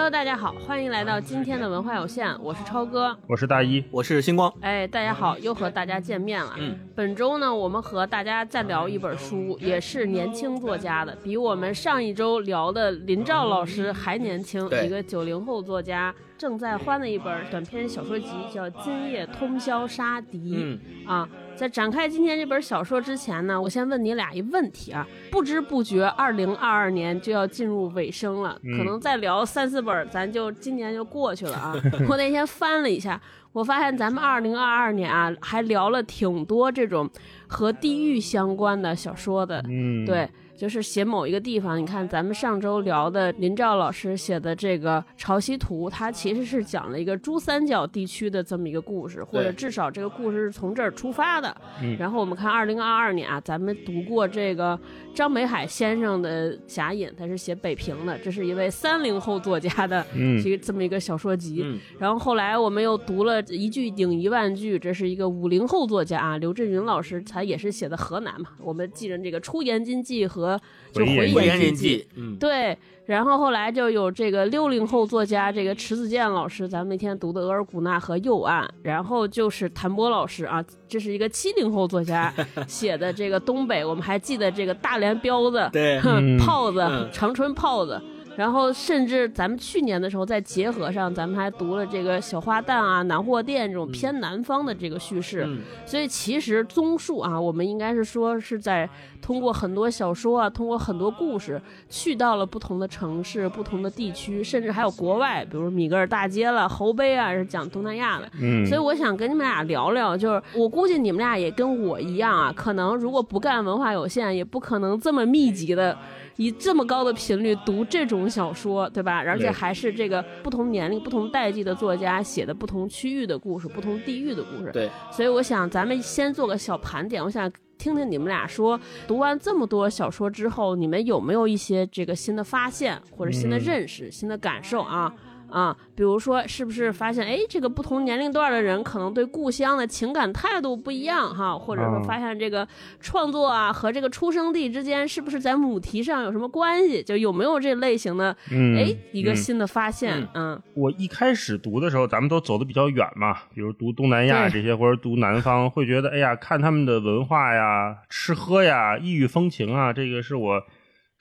[0.00, 4.50] Hello，大家好，欢迎来到今天的文化有限，我是超哥，我是大一，我是星光。
[4.62, 6.54] 哎，大家好，又和大家见面了。
[6.58, 16.14] 嗯，本周呢，我们和大家再聊一本书，也是年轻作家的，比我们上一周聊的林兆老师还年轻，一个九零后作家。
[16.40, 20.38] 正在欢的一本短篇小说集，叫《今夜通宵杀敌》。
[20.56, 25.06] 嗯啊，在展开今天这本小说之前呢，我先问你俩一问题啊。
[25.30, 31.74] 不知不觉，二零二二年就要进入尾声了，可能再聊三四本，咱就今年就过去了啊。
[32.08, 33.20] 我那天翻了一下，
[33.52, 37.06] 我发现咱们二零二二年啊，还聊了挺多这种
[37.48, 39.62] 和地狱相关的小说的。
[39.68, 40.26] 嗯，对。
[40.60, 51.56] 就是写某一个地方，你看咱们上周聊的林兆老师写的这个《潮汐图》，它其实是讲了一个珠三角地区的这么一个故事，或者至少这个故事是从这儿出发的。
[51.98, 54.78] 然后我们看二零二二年啊，咱们读过这个
[55.14, 60.04] 张北海先生的《侠隐》，他是写北平的，这是一位三零后作家的
[60.44, 61.64] 这这么一个小说集。
[61.98, 68.50] 然后后来我们又读了一句顶一万句，这是一个五零后作家啊，刘震云老师，他也是写的河南嘛。
[68.60, 70.49] 我们记着这个《出延津记》和
[70.92, 82.32] 就回延记，嗯，对，然后后来就有这个六零后作家这个迟子建老师，咱们那天读的《额尔古纳河右岸》，然后就是谭波老师啊，这是一个七零后作家
[82.66, 86.00] 写的这个东北，我们还记得这个大连彪子，对，
[86.38, 88.00] 炮子，长春炮子。
[88.36, 95.46] 然后甚至咱们去年的时候在结合上，咱们还读了这个小花旦啊、南货店这种偏南方的这个叙事，
[95.84, 98.88] 所以其实综述啊，我们应该是说是在
[99.20, 108.30] 通过很多小说啊，通过很多故事，去到了不同的城市、不同的地区，甚至还有国外，比如米格尔大街了、侯杯啊，是讲东南亚的。
[108.40, 115.98] 嗯，所以我想跟你们俩聊聊，就是我估计你们俩也跟我一样啊，可能如果不干文化有限，也不可能这么密集的。
[116.40, 119.18] 以这么高的频率读这种小说，对吧？
[119.18, 124.70] 而且还是这个不同年龄、不同代际的作家写的不同区域的故事、不同地域的故事。
[124.72, 135.12] 对，所以我想咱们先做个小盘点，我想听听你们俩说，读完这么多小说之后，你们有没有一些这个新的发现或者新的认识、新的感受啊？
[135.50, 141.58] 啊，比如说，是不是发现，哎，这个不同年龄段的人可能对故乡的情感态度不一样哈？
[141.58, 142.66] 或者说，发现这个
[143.00, 147.02] 创作啊和这个出生地之间是不是在母题上有什么关系？
[147.02, 148.36] 就有没有这类型的，
[148.76, 150.26] 哎，一个新的发现？
[150.34, 160.62] 嗯，我一开始读的时候，咱们都走的比较远嘛，比如读东南亚这些，或者读南方，会觉得，哎呀，看他们的文化呀、吃喝呀、异域风情啊，这个是我。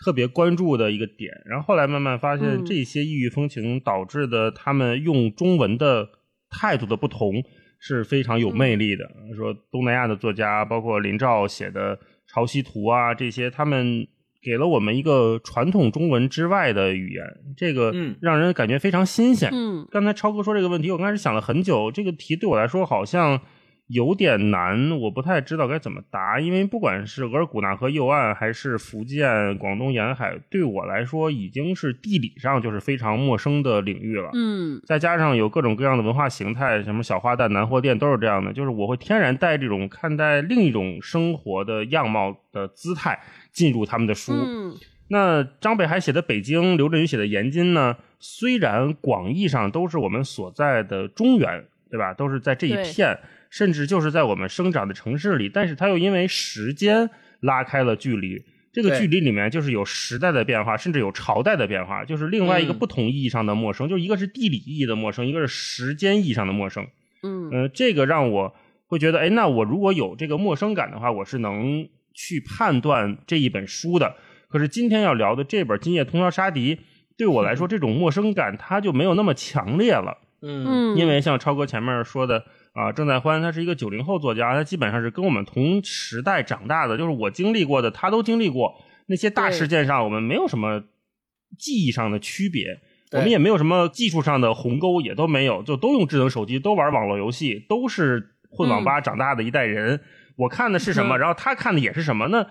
[0.03, 6.07] 特别关注的一个点，然后后来慢慢发现，这些异域风情导致的他们用中文的
[6.49, 7.43] 态度的不同
[7.79, 9.03] 是非常有魅力的。
[9.35, 14.07] 说东南亚的作家，包括林兆写的《潮汐图》啊，这些他们
[14.41, 17.25] 给了我们一个传统中文之外的语言，
[17.57, 19.49] 这个让人感觉非常新鲜。
[19.51, 23.41] 嗯，刚才超哥说这个问题，我刚开始想了很久，这个题对我来说好像。
[23.89, 34.29] 有点难，我不太知道该怎么答，因为不管是额尔古纳河右岸，还是福建、广东沿海，对我来说已经是地理上就是非常陌生的领域了。
[34.33, 43.19] 嗯，再加上有各种各样的文化形态，什么小花旦、南货店都是这样的，就是我会天然带这种看待另一种生活的样貌的姿态
[43.51, 44.33] 进入他们的书。
[44.33, 44.75] 嗯，
[45.07, 47.97] 那张北海写的北京，刘震云写的延津呢？
[48.19, 52.13] 虽然广义上都是我们所在的中原，对吧？
[52.13, 53.17] 都是在这一片。
[53.49, 58.43] 甚至就是在我们生长的城市里，但是它又因为时间拉开了距离。
[58.71, 63.89] 这个距离里面就是有时代的变化，甚至有朝代的变化，就是另外一个不同意义上的陌生。
[63.89, 66.85] 就一个是地理意义的陌生，一个是时间意义上的陌生。
[67.23, 68.55] 嗯，呃，这个让我
[68.85, 74.15] 会觉得，哎，那我如果有这个陌生感的话，我是能去判断这一本书的。
[74.49, 76.75] 可是今天要聊的这本《今夜通宵杀敌》，
[77.17, 80.19] 对我来说，这种陌生感它就没有那么强烈了。
[80.44, 82.45] 嗯，因为像超哥前面说的。
[82.79, 88.73] 啊，郑在欢他是一个九零后作家，他基本上是跟我们同时代长大的，就是我经历过的，他都经历过。
[89.07, 90.81] 那些大事件上，我们没有什么
[91.57, 92.79] 记忆上的区别，
[93.11, 99.99] 我们也没有什么技术上的鸿沟，也都没有，就都用智能手机，都玩网络游戏，都是混网吧长大的一代人。
[100.37, 102.29] 我看的是什么，然后他看的也是什么？
[102.29, 102.47] 那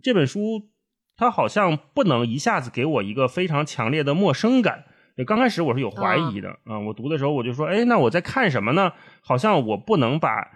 [0.00, 0.68] 这本书，
[1.16, 4.84] 他好像不能一下子给我一个非常强烈的陌生感。
[5.24, 8.92] 刚开始我是有怀疑的啊，我读的时候我就说，哎，那我在看什么呢？
[9.22, 10.46] 好像我不能把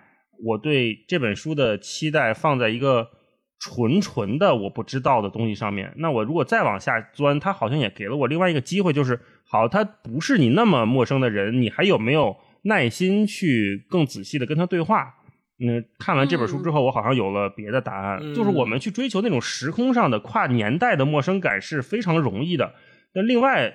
[0.45, 3.09] 我对这本书的期待放在一个
[3.59, 5.95] 纯纯的我不知道的东西上面。
[5.97, 9.19] 那我如果再往下钻，它好像也给了我另外一个机会，就是
[9.49, 15.15] 好，他不是你那么陌生的人，你还有没有耐心去更仔细的跟他对话？
[15.59, 22.75] 嗯，看完这本书之后，我好像有了别的答案，就是我们去追求那种时空上的跨年代的陌生感是非常容易的。
[23.15, 23.75] 那另外。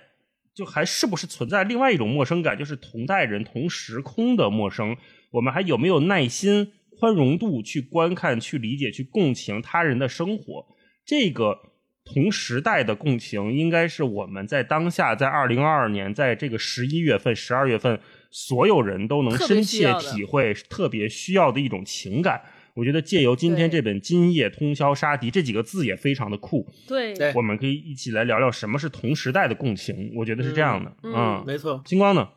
[0.56, 4.96] 就还是不是存在另外一种陌生感，就是同代人、同时空的陌生？
[5.32, 10.66] 我们还有没有耐心、宽容度去观看、去理解、去共情他人的生活？
[11.06, 11.60] 这个
[12.06, 18.00] 同时代的共情，应该是我们在当下，在二零二二年，在这个十一月份、十二月份，
[18.32, 22.42] 所有人都能深切体会、特别需要的一种情感。
[22.76, 26.68] 我觉得借由今天这本《今夜通宵杀敌》这几个字也非常的酷。
[26.86, 30.12] 对，我们可以一起来聊聊什么是同时代的共情。
[30.14, 30.94] 我觉得是这样的。
[31.04, 31.82] 嗯，没错。
[31.86, 32.28] 星光呢？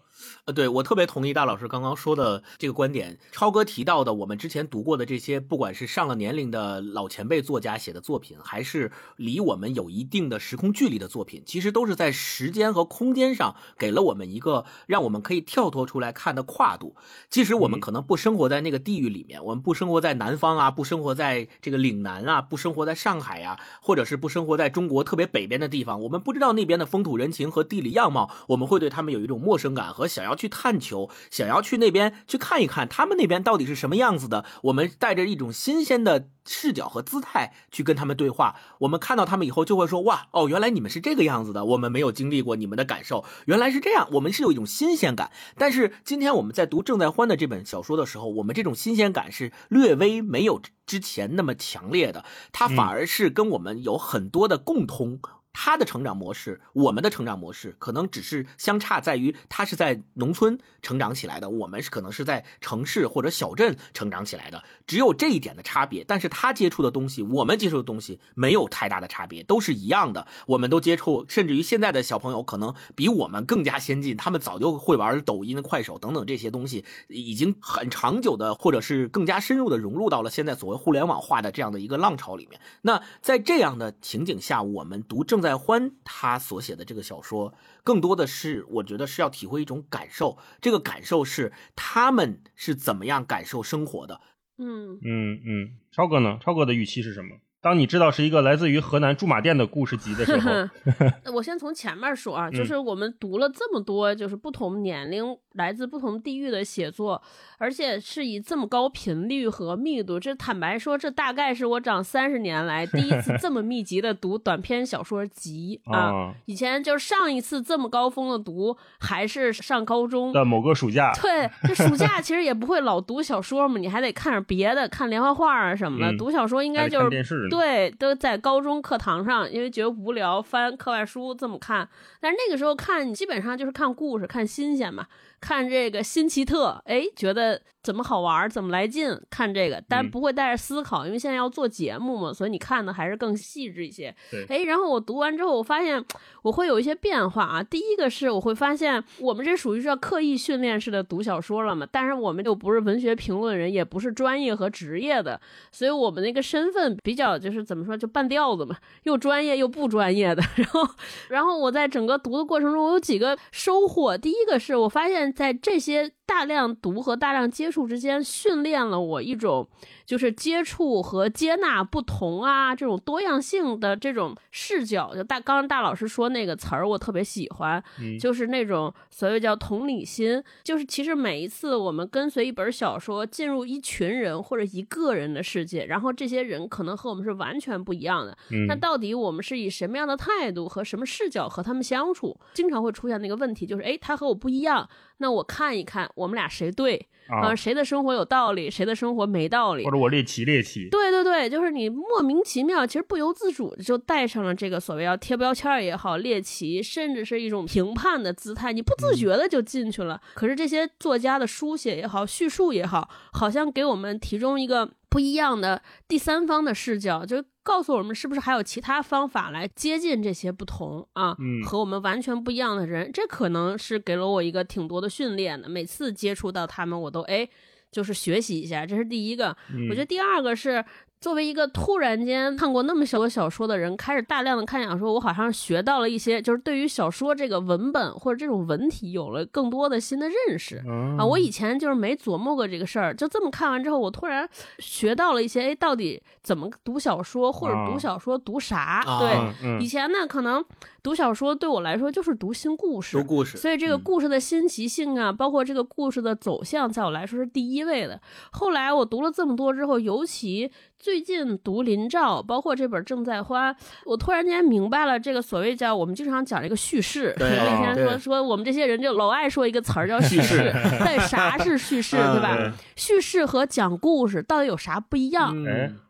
[0.45, 3.19] 呃，对我特别同意大老师刚刚说的这个观点。
[3.33, 16.97] 超哥提到的，我们之前读过的这些，不管是上了年龄的老前辈作家写的作品，还是离我们有一定的时空距离的作品，其实都是在时间和空间上给了我们一个让我们可以跳脱出来看的跨度。
[17.31, 34.45] 即使我们可能不生活在那个地域里面，我们不生活在南方啊，不生活在这个岭南啊，不生活在上海啊，或者是不生活在中国特别北边的地方，我们不知道那边的风土人情和地理样貌，我们会对他们有一种陌生感和想要去探求，想要去那边去看一看，他们那边到底是什么样子的。
[34.63, 38.57] 我们带着一种新鲜的视角和姿态去跟他们对话。
[38.81, 45.31] 我们看到他们以后，就会说：“哇，哦，原来你们是这个样子的，我们没有经历过你们的感受，原来是这样。”我们是有一种新鲜感。
[45.57, 55.21] 但是今天我们在读郑在欢的这本小说的时候，我们这种新鲜感是略微没有之前那么强烈的，它反而是跟我们有很多的共通。
[55.53, 66.05] 他的成长模式，我们的成长模式可能只是相差在于他是在农村成长起来的，我们是可能是在城市或者小镇成长起来的，只有这一点的差别。
[66.05, 70.27] 但是他接触的东西，我们接触的东西没有太大的差别，都是一样的。
[70.47, 82.61] 我们都接触，甚至于现在的小朋友可能比我们更加先进，他们早就会玩抖音、快手等等这些东西，已经很长久的，或者是更加深入的融入到了现在所谓互联网化的这样的一个浪潮里面。
[82.83, 85.49] 那在这样的情景下，我们读正在。
[85.49, 94.21] 在欢他所写的这个小说，更多的是我觉得是要体会一种感受，这个感受是他们是怎么样感受生活的。
[94.59, 96.37] 嗯嗯嗯，超哥呢？
[96.43, 97.39] 超哥的预期是什么？
[97.63, 100.51] 当你知道是一个来自于河南驻马店的故事集的时候，
[101.35, 105.25] 我先从前面说啊， 就是我们读了这么多，就是不同年龄、
[105.59, 107.21] 来自不同地域的写作，
[107.59, 110.19] 而且是以这么高频率和密度。
[110.19, 116.33] 这坦白说，这大概是我长三十年来第一次 这么密集的读短篇小说集啊！
[116.47, 121.13] 以前就是上一次这么高峰的读，还是上高中的某个暑假。
[121.21, 126.17] 对，这暑假其实也不会老读小说嘛，你还得看点别的，看连环画啊什么的。
[126.17, 127.49] 读小说应该就是。
[127.51, 131.89] 对，都在高中课堂上，因为觉得无聊，翻课外书这么看。
[132.21, 135.07] 但是那个时候看，基本上就是看故事，看新鲜嘛。
[135.49, 139.19] 看这个新奇特，哎，觉得怎么好玩，怎么来劲？
[139.31, 144.15] 看这个，但不会带着思考，因为现在要做节目嘛，所以你看的还是更细致一些。
[144.51, 146.05] 哎，然后我读完之后，我发现
[146.43, 147.63] 我会有一些变化啊。
[147.63, 155.41] 第一个是我会发现，我们这属于是要刻意训练式的读小说了嘛，但是我们又不是文学评论人，也不是专业和职业的，
[155.73, 160.43] 所以我们那个身份比较就是怎么说，就半吊子嘛， 又专业又不专业的。
[160.57, 160.87] 然后，
[161.31, 164.19] 然后我在整个读的过程中，我有几个收获。
[164.19, 165.33] 第一个是我发现。
[165.39, 169.67] 在这些大量读和大量接触之间，训练了我一种。
[170.05, 177.83] 就是接触和接纳不同啊，这种多样性的这种视角，就大刚刚大老师说那个词儿，我特别喜欢，
[178.19, 180.43] 就是那种所谓叫同理心。
[180.65, 188.35] 就是其实每一次我们跟随一本小说进入一群人或者一个人的世界，然后这些人可能和我们是完全不一样的。
[188.67, 192.35] 那到底我们是以什么样的态度和什么视角和他们相处？
[192.55, 197.09] 经常会出现那个问题，就是哎，他和我不一样，那我看一看我们俩谁对。
[197.29, 200.89] 啊，谁的生活有道理，谁的生活没道理，或者我猎奇猎奇。
[200.89, 210.19] 对对对，就是你莫名其妙，其实不由自主就带上了这个所谓要贴标签也好，猎奇，甚至是一种评判的姿态，你不自觉的就进去了。
[210.33, 217.45] 可是这些作家的书写也好，叙述也好，好像给我们提供一个不一样的第三方的视角，就。
[217.69, 221.37] 告诉我们是不是还有其他方法来接近这些不同啊，
[221.67, 223.13] 和我们完全不一样的人？
[223.13, 225.69] 这可能是给了我一个挺多的训练的。
[225.69, 227.47] 每次接触到他们，我都哎，
[227.93, 229.55] 就是学习一下，这是第一个。
[229.91, 230.83] 我觉得第二个是。
[231.21, 240.77] 作为一个突然间看过那么多小说的人，开始大量的看小说，我好像学到了一些，就是对于小说这个文本或者这种文体有了更多的新的认识
[241.19, 241.25] 啊。
[241.25, 244.49] 我以前就是没琢磨过这个事儿，就这么看完之后，我突然
[244.79, 249.03] 学到了一些，哎，到底怎么读小说，或者读小说读啥？
[249.19, 250.65] 对，以前呢，可能
[251.03, 258.21] 读小说对我来说就是读新故事，读故事，所以这个故事的新奇性啊，包括这个故事的走向，在我来说是第一位的。
[258.53, 263.73] 后来我读了这么多之后，尤其最近读林兆，包括这本《正在花》，
[264.05, 267.33] 我突然间明白了这个所谓叫我们经常讲这个叙事。
[267.39, 272.73] 对，那天说说我们这些人就老爱说一个词儿叫叙事，但啥是叙事，对吧？
[272.97, 275.55] 叙事和讲故事到底有啥不一样？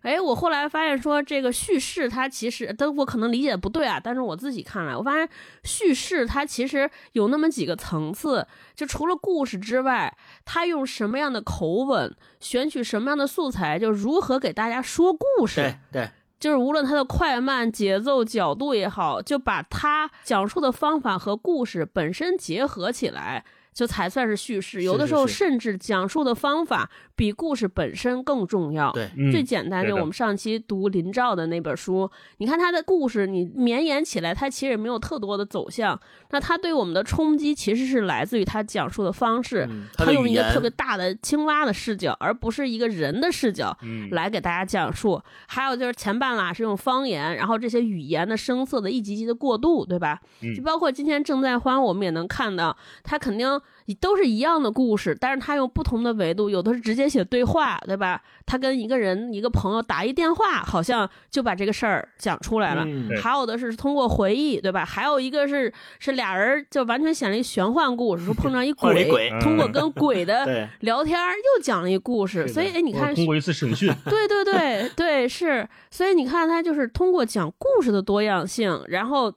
[0.00, 4.00] 哎，我后来发现说这个叙事它其实，但我可能理解不对啊。
[4.02, 5.28] 但是我自己看来，我发现
[5.64, 8.46] 叙事它其实有那么几个层次，
[8.78, 14.80] 就除了故事之外，他用什么样的口吻，选取什么样的素材，就如何给大家。
[14.80, 23.44] 说故事，对对，就是无论他的快慢、节奏、角度也好，就把他讲述的方法和故事本身结合起来。
[23.78, 28.90] 就才算是叙事，有的时候甚至讲述的方法比故事本身更重要。
[28.90, 35.96] 对，最简单就我们上期读林兆的那本书，你看他的故事，你绵延起来，他其实也没有特多的走向。
[36.30, 43.78] 那他对我们的冲击其实是来自于他讲述的方式，他用一个特别大的青蛙的视角，而不是一个人的视角
[44.10, 45.22] 来给大家讲述。
[45.46, 50.18] 还有就是前半拉是用方言，然后这些语言的声色的一级级的过渡，对吧？
[50.56, 53.48] 就包括今天正在欢，我们也能看到他肯定。
[53.94, 58.20] 都是一样的故事，但是他用不同的维度，有的是直接写对话，对吧？
[58.44, 62.86] 他跟一个人、一个朋友打一电话，好像就把这个事儿讲出来了。
[63.22, 64.84] 还有的是通过回忆，对吧？
[64.84, 72.46] 还有一个是是俩人就完全写了一玄幻故事，说碰上一 鬼，通过跟鬼的 聊天又讲了一故事。
[72.46, 75.66] 所以，哎，你看，通过一次审讯，对对对对，是。
[75.90, 79.32] 所以你看，他就是通过讲故事的多样性，然后。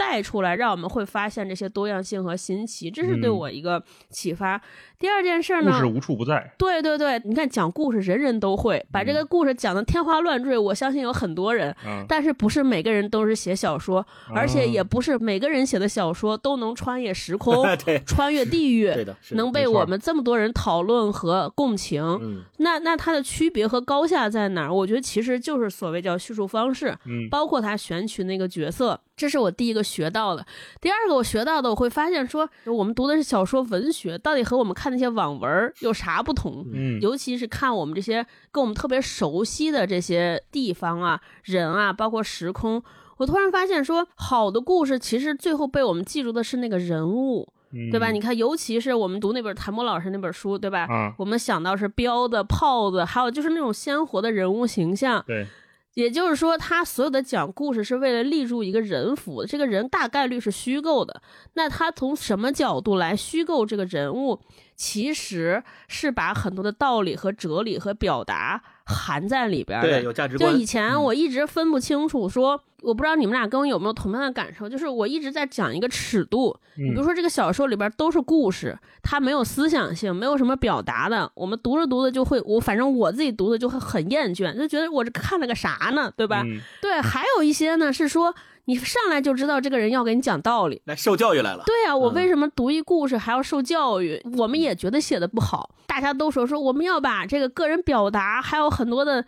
[0.00, 4.58] 带出来，让我们会发现这些多样性和新奇，这是对我一个启发。
[5.00, 6.52] 第二件事呢，故事无处不在。
[6.58, 10.58] 对对对，你看讲故事，人人都会把这个故事讲的天花乱坠。
[10.58, 11.74] 我相信有很多人，
[12.06, 17.64] 但是不是每个人都是写小说，而且也不是每个人写的小说都能穿越时空、
[18.04, 18.92] 穿越地域，
[19.30, 22.44] 能被我们这么多人讨论和共情。
[22.58, 24.74] 那那它的区别和高下在哪儿？
[24.74, 26.94] 我觉得其实就是所谓叫叙述方式，
[27.30, 29.00] 包括他选取那个角色。
[29.16, 30.46] 这是我第一个学到的，
[30.80, 36.66] 第二个我学到的，我会发现说，我们读的是小说文学，到底和我们看那些网文有啥不同？
[36.72, 42.82] 嗯，尤其是看我们这些跟我们特别熟悉的这些地方啊、人啊，包括时空，
[43.18, 47.48] 我突然发现说，好的故事其实最后被我们记住的是那个人物，
[47.90, 48.10] 对吧？
[48.10, 51.14] 你看，尤其是我们读那本谭博老师那本书，对吧？
[51.18, 55.46] 我们想到是彪子、炮子，还有就是那种鲜活的人物形象，对。
[55.94, 61.20] 也就是说，他所有的讲故事是为了立住一个人物，这个人大概率是虚构的。
[61.54, 64.40] 那他从什么角度来虚构这个人物？
[64.76, 68.62] 其实是把很多的道理和哲理和表达
[68.94, 69.88] 含在里边的。
[69.88, 70.52] 对，有价值观。
[70.52, 76.56] 就以前我一直分不清楚，说我不知道你们俩跟我有没有同样的感受，就是我一直在讲一个尺度。
[76.76, 86.42] 你比如说这个小说里边都是故事，它没有思想性，没有什么表达的，我们读着读着就会，我反正我自己读的就会很厌倦，就觉得我这看了个啥呢，对吧？
[86.82, 88.34] 对，还有一些呢是说。
[88.70, 91.64] 你上来就知道这个人要给你讲道理，来受教育来了。
[91.66, 94.24] 对啊，我为什么读一故事还要受教育？
[94.38, 99.24] 我们也觉得写的不好，大家都说说我们要把这个个人表达还有很多的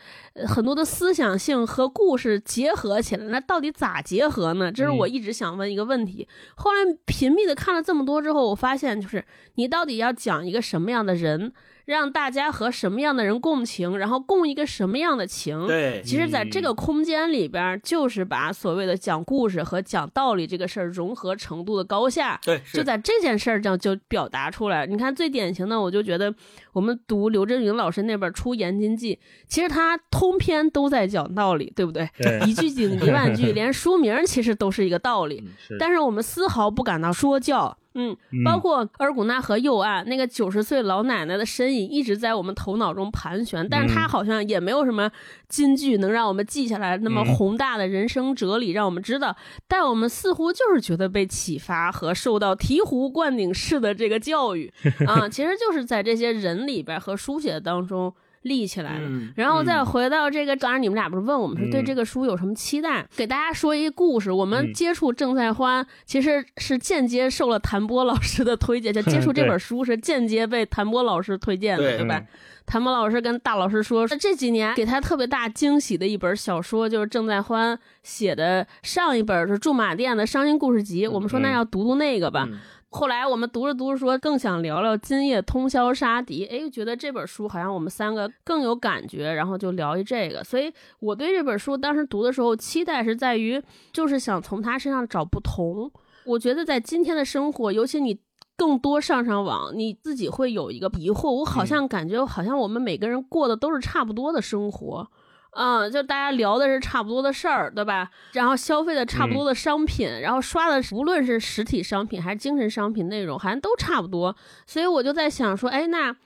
[0.47, 4.71] 很多的思想性和故事结合起来，那到底咋结合呢？
[4.71, 6.29] 这是我一直想问一个问题。
[6.55, 9.25] 后来频密的看了这么多之后，我发现就是
[9.57, 11.53] 你到底要讲一个什么样的人？
[11.85, 15.67] 让大家和什么样的人共情，然后共一个什么样的情？
[15.67, 24.87] 对，其实，在这个空间里边，就是把所谓的讲故事和讲道理这个事儿融合程度的高下，对，就在这件事儿上就表达出来。
[24.87, 26.33] 你看，最典型的，我就觉得
[26.73, 29.17] 我们读刘震云老师那本《出言经记》，
[29.49, 32.09] 其实他通篇都在讲道理，对不对？
[32.47, 35.43] 一句顶一万句， 连书名其实都是一个道理，
[35.79, 37.77] 但是我们丝毫不感到说教。
[37.95, 45.11] 嗯，包括尔古纳河右岸那个九十岁老奶奶的身影一直在我们头脑中盘旋，但是她好像也没有什么
[45.49, 49.37] 金句能让我们记下来那么宏大的人生哲理，让我们知道。
[49.69, 54.73] 但我们似乎就是觉得被启发和受到醍醐灌顶式的这个教育
[55.07, 58.15] 啊，其实就是在这些人里边和书写当中。
[58.43, 63.07] 立起来了，然后再回到这个，当然你们俩不是问我们是对这个书有什么期待？
[63.17, 64.31] 给大家说一个故事。
[64.33, 72.23] 我们接触郑在欢，其实是间接受了谭波老师的推荐，就接触这本书是间接被谭波老师推荐的，对吧？
[72.65, 81.07] 谭波老师跟大老师说，这几年给他特别大惊喜的一本小说，就是郑在欢写的上一本是驻马店的伤心故事集。
[81.07, 82.49] 我们说那要读读那个吧。
[82.93, 86.47] 后来我们读着读着说，更想聊聊《今夜通宵杀敌》。
[86.51, 90.45] 哎，觉得这本书好像我们三个更有感觉，然后就聊一这个。
[90.45, 90.71] 所以
[91.01, 93.61] 我对这本书当时读的时候，期待是在于，
[93.95, 95.91] 就是想从他身上找不同。
[96.27, 98.21] 我觉得在今天的生活，尤其你
[98.59, 101.31] 更多上上网，你自己会有一个疑惑。
[101.31, 105.11] 我好像感觉，好像我们每个人过的都是差不多的生活。
[105.55, 108.11] 嗯，就大家聊的是差不多的事儿，对吧？
[108.33, 114.35] 然后消费的差不多的商品，然后刷的无论是实体商品还是精神商品内容，好像都差不多。
[114.67, 116.17] 所以我就在想说，哎，那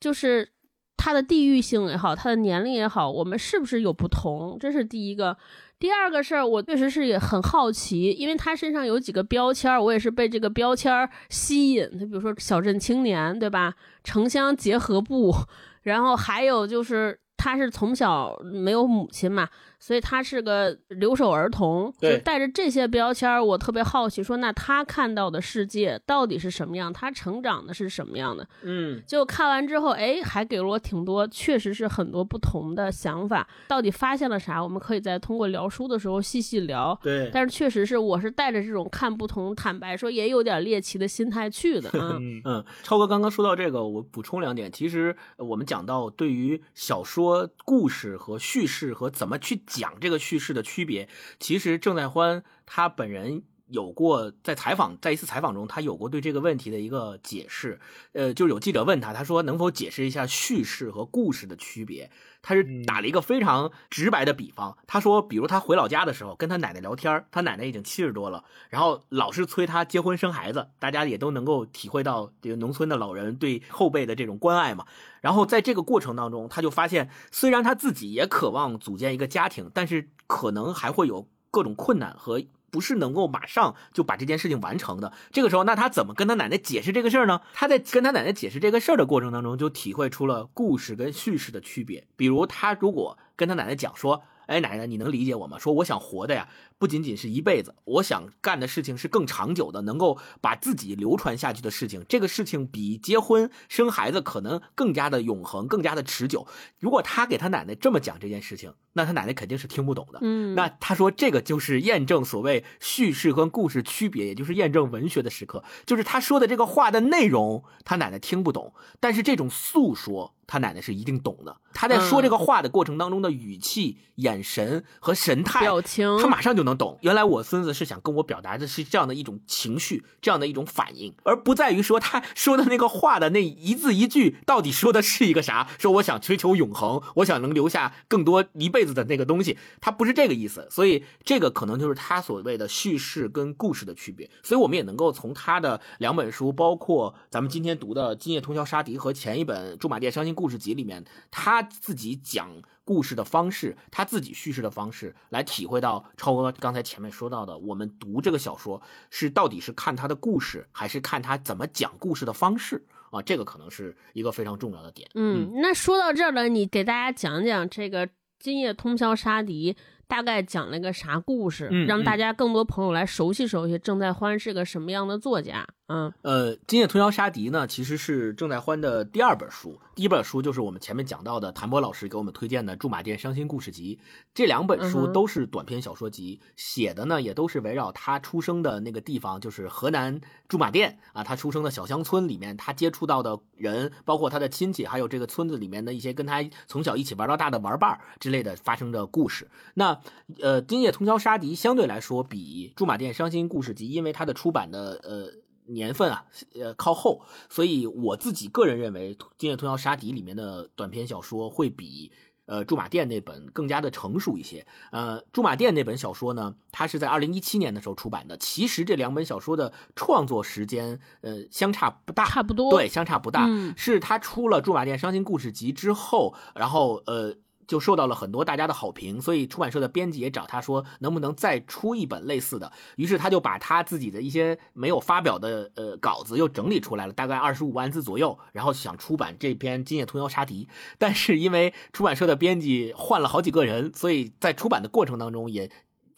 [0.00, 0.48] 就是
[0.96, 4.56] 它的地域性也好，它的年龄也好，我们是不是有不同？
[4.58, 5.36] 这是第一个。
[5.78, 11.86] 第二个事儿，我确实是也很好奇，因为他身上有几个标签儿，我也是被这个标签儿吸引。
[11.98, 13.74] 他比如说小镇青年，对吧？
[14.04, 15.34] 城乡结合部，
[15.84, 17.20] 然后还有就是。
[17.40, 19.48] 他是从小没有母亲嘛。
[19.80, 26.92] 所以他是个留守儿童，就带着这些标签儿，我特别好奇，说那他看到的世界到底是什么样？
[26.92, 28.46] 他成长的是什么样的？
[28.62, 33.48] 嗯，就看完之后，哎，还给了我挺多，确实是很多不同的想法。
[33.68, 34.62] 到底发现了啥？
[34.62, 36.98] 我们可以再通过聊书的时候细细聊。
[37.02, 41.88] 对，但是确实是，我是带着这种看不同、坦白说也有点猎奇的心态去的。
[41.96, 44.70] 嗯嗯，超哥刚刚说到这个，我补充两点。
[44.70, 49.58] 其实我们讲到对于小说故事和叙事和怎么去。
[49.70, 51.08] 讲这个叙事的区别，
[51.38, 57.80] 其实郑在欢他本人有过在采访，在一次采访中，他有过对这个问题的一个解释。
[58.12, 62.10] 呃，就有记者问他，他说能否解释一下叙事和故事的区别？
[62.42, 74.86] 他是打了一个非常直白的比方，他说，比如他回老家的时候，跟他奶奶聊天，他奶奶已经七十多了，然后老是催他结婚生孩子，大家也都能够体会到这个农村的老人对后辈的这种关爱嘛。
[75.20, 82.40] 然后在这个过程当中，他就发现，虽然他自己也渴望组建一个家庭，但是可能还会有各种困难和。
[82.70, 85.12] 不是能够马上就把这件事情完成的。
[85.32, 87.40] 这个时候，那他怎么跟他奶奶解释这个事儿呢？
[87.52, 92.06] 他在跟他奶奶解释这个事儿的过程当中，就体会出了故事跟叙事的区别。
[92.16, 94.22] 比如，他如果跟他奶奶讲说。
[94.46, 95.60] 哎，奶奶，你能理解我吗？
[95.60, 96.48] 说我想活的呀，
[96.80, 102.02] 不仅仅是一辈子，我想干的事情是更长久的，能够把自己流传下去的事情。
[102.08, 106.46] 这个事情比结婚生孩子可能更加的永恒，更加的持久。
[106.78, 110.20] 如果他给他奶奶这么讲这件事情，那他奶奶肯定是听不懂的。
[110.22, 120.34] 嗯，那他说这个就是验证所谓叙事跟故事区别，也就是验证文学的时刻，就是他说的这个话的内容，他奶奶听不懂，但是这种诉说。
[120.50, 121.60] 他奶奶是一定懂的。
[121.72, 126.98] 他在说这个话的过程当中的语气、眼神和神态、表情，他马上就能懂。
[127.02, 135.68] 原来我孙子是想跟我表达的是这样的一种情绪，这样的一种反应，而不在于说他 说的那个话的那一字一句到底说的是一个啥。
[135.78, 140.66] 说我想追求永恒，我想能留下更多一辈子的那个东西，他不是这个意思。
[140.70, 144.28] 所以这个可能就是他所谓的叙事跟故事的区别。
[144.42, 150.34] 所以我们也能够从他的两本书，包括咱们今天读的《今夜通宵杀敌》和前一本《驻马店伤心》。
[150.40, 152.48] 故事集里面，他自己讲
[152.90, 163.22] 故事的方式，他自己叙事的方式，来体会到超哥刚才前面说到的，我们读这个小说是到底是看他的故事，还是看他怎么讲故事的方式啊？
[163.22, 165.08] 这个可能是一个非常重要的点。
[165.14, 168.04] 嗯，那说到这儿了，你给大家讲讲这个
[168.40, 169.72] 《今夜通宵杀敌》。
[170.10, 175.64] 大概讲了个啥故事，让大家更多朋友来熟悉熟悉郑在欢是个什么样的作家？
[175.86, 183.98] 嗯，呃，《今夜通宵杀敌》呢，其实是郑在欢的第二本书，第一本书就是我们前面讲到的谭波老师给我们推荐的《驻马店伤心故事集》，
[184.32, 199.50] 这两本书都是短篇小说集，写的呢也都是围绕他出生的那个地方，就是河南驻马店啊，他出生的小乡村里面，他接触到的人，包括他的亲戚，还有这个村子里面的一些跟他从小一起玩到大的玩伴之类的发生的故事。
[199.74, 200.00] 那
[200.40, 205.30] 呃，《今夜通宵杀敌》相对来说比《驻马店伤心故事集》，因为它的出版的呃
[205.72, 212.12] 年份啊，呃靠后，所以我自己个人认为，《今夜通宵杀敌》里面的短篇小说会比
[212.46, 214.66] 呃《驻马店》那本更加的成熟一些。
[214.92, 218.36] 呃，《驻马店》那本小说呢，它是在二零一七年的时候出版的。
[218.36, 223.48] 其实这两本小说的创作时间呃相差不大，差不多，对，相差不大。
[223.76, 227.36] 是他出了《驻马店伤心故事集》之后，然后呃。
[227.70, 232.72] 就受到了很多大家的好评，所以出版社的编辑也找他说，能不能再出一本类似的？
[232.96, 240.64] 于是他就把他自己的一些没有发表的呃稿子又整理出来了，大概二十五万字左右，然后想出版这篇《今夜通宵杀敌》，
[240.98, 245.70] 但是因为出版社的编辑换了好几个人，所以在出版的过程当中也。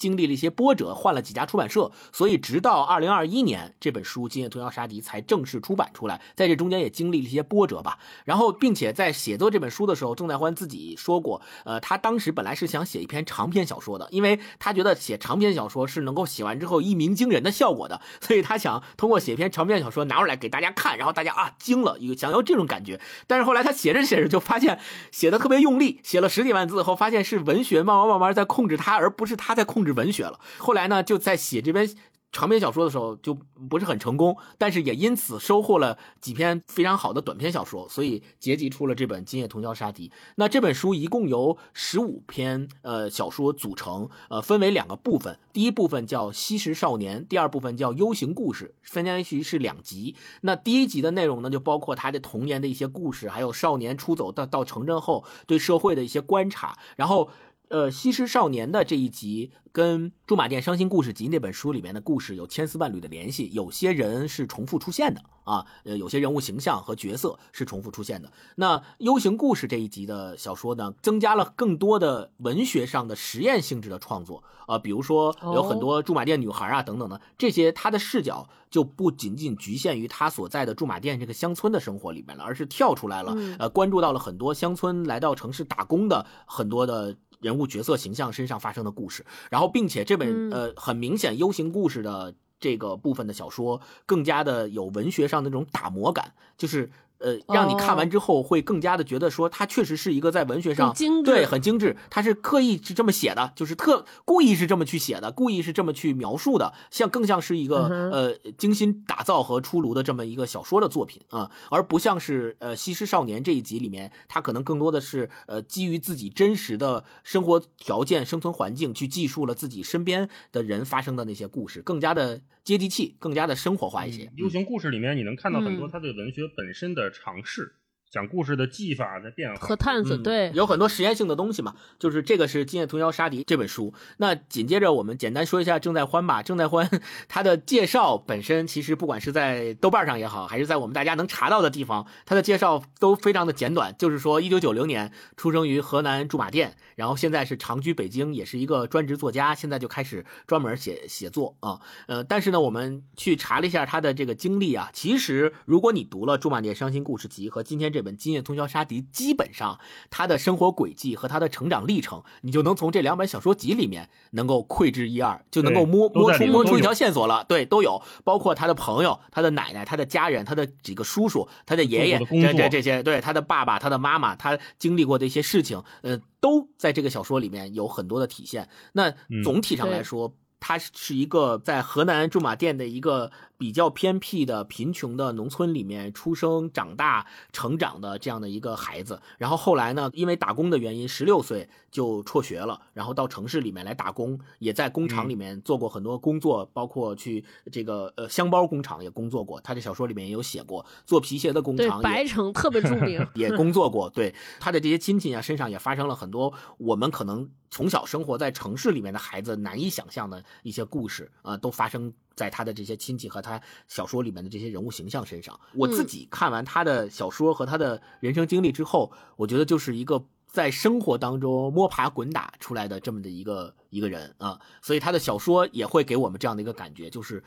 [0.03, 6.21] 经历了一些波折，换了几家出版社，所以直到二零二一年，这本书《今夜通宵杀敌》才正式出版出来。
[6.35, 8.01] 在这中间也经历了一些波折吧。
[8.25, 23.01] 然后，并且在写作这本书的时候，郑在欢自己说过，呃，他当时本来是想写一篇长篇小说的，因为他觉得写长篇小说是能够写完之后一鸣惊人的效果的，所以他想通过写篇长篇小说拿出来给大家看，然后大家啊惊了，有想要这种感觉。
[23.29, 24.81] 但是后来他写着写着就发现
[25.13, 29.92] 写的特别用力，写了十几万字后，发现是文学慢慢慢慢在控制他，而不是他在控制。
[29.93, 31.89] 文学了，后来呢，就在写这篇
[32.35, 33.35] 长篇小说的时候就
[33.69, 40.09] 不是很成功，但是也因此收获了几篇非常好的短篇小说，所以结集出了这本《今夜通宵杀敌》。
[40.37, 45.39] 那这本书一共由十五篇呃小说组成，呃，分为两个部分。
[45.53, 50.17] 第一部分叫《西时少年》，第二部分叫《幽行故事》，分相于是两集。
[50.41, 57.29] 那第一集的内容呢，就包括他的童年的一些故事，还有少年出走到到城镇后对社会的一些观察，然后。
[57.73, 68.31] 呃，西施少年的这一集跟《驻马店伤心故事集》那本书里面的故事有千丝万缕的联系，有些人是重复出现的啊，呃，有些人物形象和角色是重复出现的。
[68.57, 87.17] 那幽行故事这一集的小说呢，增加了更多的文学上的实验性质的创作啊，比如说有很多驻马店女孩啊等等的这些，他的视角就不仅仅局限于他所在的驻马店这个乡村的生活里面了，而是跳出来了，呃，关注到了很多乡村来到城市打工的很多的。
[87.43, 96.91] 人物角色形象身上发生的故事，然后并且这本呃很明显 U 型故事的这个部分的小说，更加的有文学上的那种打磨感，就是。
[97.23, 100.93] 呃，让你看完之后会更加的觉得说，它确实是一个在文学上
[101.25, 122.41] 对很精致，它是刻意是这么写的，就是特故意是这么去写的，故意是这么去描述的，像更像是一个呃精心打造和出炉的这么一个小说的作品啊，而不像是呃《西施少年》这一集里面，它可能更多的是呃基于自己真实的生活条件、生存环境去记述了自己身边的人发生的那些故事，更加的。
[122.65, 124.31] 接地气，更加的生活化一些。
[124.37, 127.77] U 型故事里面，你能看到很多他对文学本身的尝试。
[128.13, 131.75] 讲故事的技法的变化和探索，对，有很多实验性的东西嘛。
[131.99, 133.95] 就是这个是《今夜通宵杀敌》这本书。
[134.19, 136.43] 那紧接着我们简单说一下郑在欢吧。
[136.43, 136.91] 郑在欢
[137.27, 143.97] 他的介绍本身其实不管是在豆瓣上也好，还是在我们大家能查到的地方，他的介绍都非常的简短。
[143.99, 149.55] 就是说，一九九零年出生于河南驻马店，然后现在是长居北京，也是一个专职作家。
[149.55, 151.81] 现在就开始专门写写作啊。
[152.09, 159.79] 呃，但是呢，我们去查了一下他的这个经历啊，其实如果你读了《驻马店伤心故事集》和今天这本《今夜通宵杀敌》，基本上
[160.11, 167.45] 他的生活轨迹和他的成长历程，你就能从这两本小说集里面能够窥知一二，就能够摸摸出摸出一条线索了。
[167.49, 178.69] 对，都有，包括他的朋友、他的奶奶、他的家人、他的几个叔叔、他的爷爷，这这这些，对他的爸爸、他的妈妈，他经历过的一些事情，呃，都在这个小说里面有很多的体现。
[178.93, 179.13] 那
[179.43, 183.31] 总体上来说，他是一个在河南驻马店的一个。
[183.59, 199.61] 比较偏僻的贫穷的农村里面出生、长大、成长的这样的一个孩子，然后后来呢，因为打工的原因，十六岁就辍学了，然后到城市里面来打工，也在工厂里面做过很多工作，包括去这个呃箱包工厂也工作过。
[199.61, 204.11] 他这小说里面也有写过，做皮鞋的工厂，白城特别著名， 也工作过。
[204.11, 212.13] 对他的这些亲戚啊，身上也发生了很多我们可能从小生活在城市里面的孩子难以想象的一些故事啊，都发生。
[212.35, 227.43] 在他的这些亲戚和他小说里面的这些人物形象身上，我自己看完他的小说和他的人生经历之后，我觉得就是一个在生活当中摸爬滚打出来的这么的一个一个人啊，所以他的小说也会给我们这样的一个感觉，就是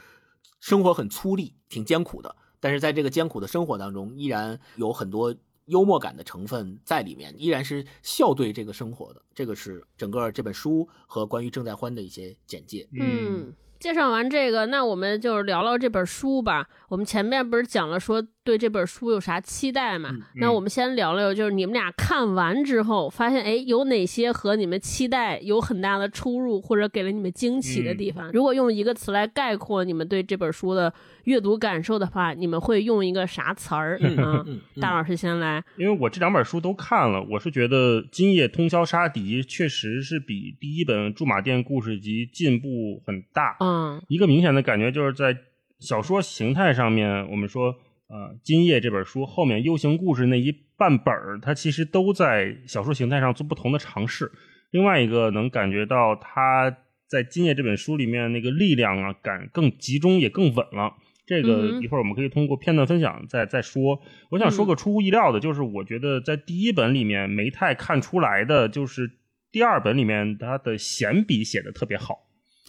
[0.60, 5.34] 生活很粗粝，挺艰苦的，但是在这个艰苦的生活当中，依然有很多
[5.66, 9.22] 幽默感的成分在里面，依然是笑对这个生活的。
[9.36, 12.88] 这个是整个这本书和关于郑在欢的一些简介。
[13.00, 13.54] 嗯。
[13.78, 16.68] 介绍完这个，那我们就聊聊这本书吧。
[16.90, 20.12] 我们前面不是讲了说对这本书有啥期待嘛？
[20.36, 28.32] 那我们先聊聊，就是你们俩看完之后发现，哎，有哪些和你们期待有很大的出入，或者给了你们惊奇的地方？
[28.32, 34.46] 如果用一个词来概括你们对这本书的阅读感受的话，你们会用一个啥词儿啊？
[34.80, 43.58] 大老师先来，因为我这两本书都看了，我是觉得《今夜通宵杀敌》确实是比第一本《驻马店故事集》进步很大。
[43.60, 45.36] 嗯，一个明显的感觉就是在
[45.80, 47.76] 小说形态上面，我们说，
[48.08, 54.32] 呃，《今夜》这本书后面 U 型故事那一半本儿，它其实都在小说形态上做不同的尝试。
[54.72, 56.70] 另外一个能感觉到他
[57.08, 60.94] 在《今夜》这本书里面那个力量啊感更集中也更稳了。
[61.26, 64.00] 这个一会儿我们可以通过片段分享再再说。
[64.30, 69.10] 我想说个出乎意料的，就是我觉得在第一本里面没太看出来的，就是
[69.52, 72.25] 第二本里面他的闲笔写的特别好。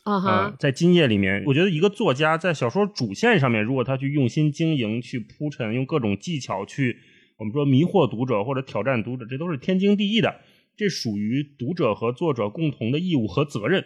[0.06, 6.96] 啊哈，在今夜里面，我觉得一个作家在小说主线上面，如果他去用心经营、去铺陈，用各种技巧去，
[7.38, 10.36] 我们说迷惑读者或者挑战读者，这都是天经地义的，
[10.76, 13.84] 这属于读者和作者共同的义务和责任。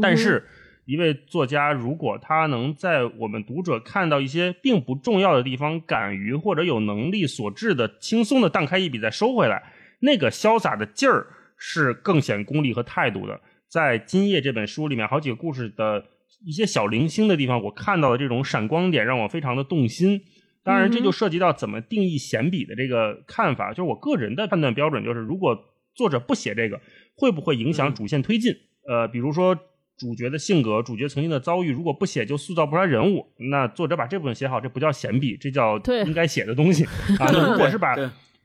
[0.00, 0.44] 但是，
[0.84, 9.60] 一位作家如果他能在我们读者看到一些并不重要的地方，敢于或者有能力所致的轻松的荡开一笔再收回来，
[9.98, 13.40] 那个潇洒的劲儿是更显功力和态度的。
[13.70, 16.04] 在《今夜》这本书里面，好几个故事的
[16.44, 20.20] 一些小零星的地方，我看到的这种闪光点让我非常的动心。
[20.64, 23.70] 当然，这就涉及到怎么定义闲笔的这个看法。
[23.70, 25.56] 就是我个人的判断标准，就是如果
[25.94, 26.80] 作者不写这个，
[27.14, 28.52] 会不会影响主线推进？
[28.88, 29.56] 呃，比如说
[29.96, 33.24] 主角的性格、主角曾经的遭遇，如果不写就塑造不出来人物。
[33.50, 36.84] 那作者把这部分写好，这不叫闲笔，这叫应该写的东西
[37.20, 37.30] 啊。
[37.30, 37.94] 如果是把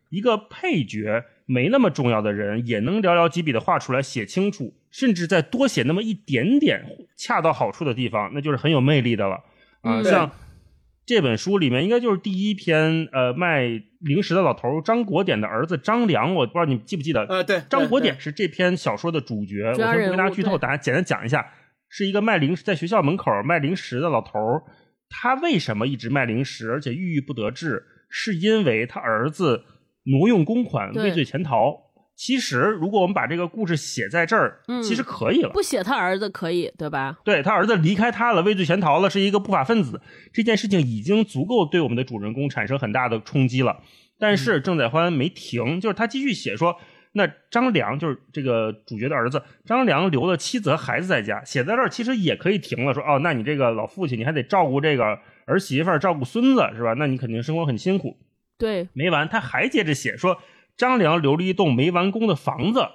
[0.10, 6.84] 一个配角没那么重要的人，也能寥寥几笔的画出来，写清楚，甚至再多写那么一点点
[7.18, 9.44] 恰到好处的地方，那就是很有魅力的了
[9.82, 10.04] 啊。
[10.04, 10.32] 像。
[11.08, 17.24] 这本书里面应该就是第一篇，呃，卖零食的老头张国典的儿子张良，我不知道你记不记得？
[17.26, 19.68] 呃，对，张国典是这篇小说的主角。
[19.68, 21.46] 我先不跟大家剧透，大家简单讲一下，
[21.90, 24.32] 是一个卖零食在学校门口卖零食的老头
[25.08, 27.86] 他为什么一直卖零食，而且郁郁不得志？
[28.10, 29.64] 是因为他儿子
[30.06, 31.84] 挪用公款，畏罪潜逃。
[32.16, 35.50] 其实，如果我们把这个故事写在这儿，其实可以了。
[35.50, 37.18] 不写他儿子可以，对吧？
[37.26, 40.00] 对他儿子离开他了，畏罪潜逃了，是一个不法分子。
[40.32, 43.82] 这件事情已经足够对我们的主人公产生很大的冲击了。
[44.18, 46.78] 但是郑载欢没停，就是他继续写说，
[47.12, 51.44] 那张良就是这个主角的儿子，张良留了妻子和孩子在家。
[51.44, 56.94] 写在这儿其实也可以停了，说哦，那你这个老父亲，你还得照顾这个儿媳妇，照顾孙子，是吧？
[56.94, 58.18] 那你肯定生活很辛苦。
[58.58, 60.42] 对，没完，他还接着写说。
[60.78, 62.86] 张良留了一栋没完工的房子，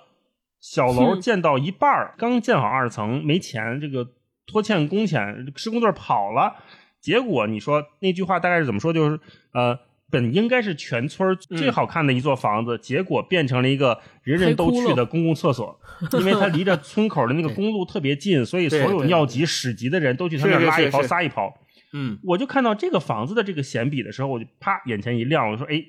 [0.60, 4.06] 小楼建到一半刚建好二层，没钱，这个
[4.46, 6.56] 拖欠工钱，施工队跑了。
[7.00, 8.92] 结果你说那句话大概是怎么说？
[8.92, 9.18] 就是
[9.54, 9.78] 呃，
[10.10, 15.80] 本应该是全村最好看的一座房子，结果变成了一个人人都去的公共厕所，
[16.20, 21.56] 因为它离着村口的那个公路特别近，所以所有尿急屎急的人都去他那拉一泡撒一泡。
[21.92, 25.84] 嗯，我就看到这个房子的这个闲笔的时候，我就啪眼前一亮，我说哎。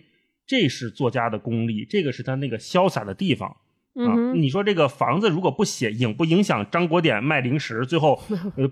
[0.47, 3.47] 这是作家的功力，这个是他那个潇洒的地方
[3.93, 4.33] 啊！
[4.33, 8.21] 你说这个房子如果不写，影不影响张国典卖零食最后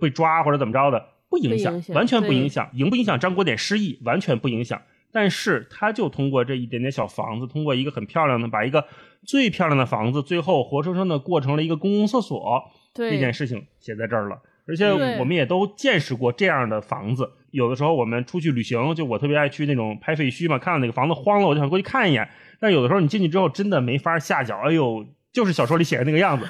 [0.02, 1.02] 被抓或者怎么着的？
[1.30, 2.70] 不影响，完全不影响。
[2.74, 3.98] 影不影响张国典失忆？
[4.04, 4.82] 完全不影响。
[5.14, 8.84] 但是他就通过这一点点小房子，通过一个很漂亮的，把一个
[9.26, 12.62] 最漂亮的房子，最后活生生的过成了一个公共厕所，
[12.94, 14.42] 这件事情写在这儿了。
[14.70, 14.86] 而且
[15.20, 17.30] 我们也都见识过这样的房子。
[17.52, 22.30] 有的时候我们出去旅行，就我特别爱去那种拍废墟嘛，看到哪个房子荒了，我就想过去看一眼。
[22.60, 24.58] 但有的时候你进去之后，真的没法下脚。
[24.58, 25.04] 哎呦，
[25.34, 26.46] 就是小说里写的那个样子，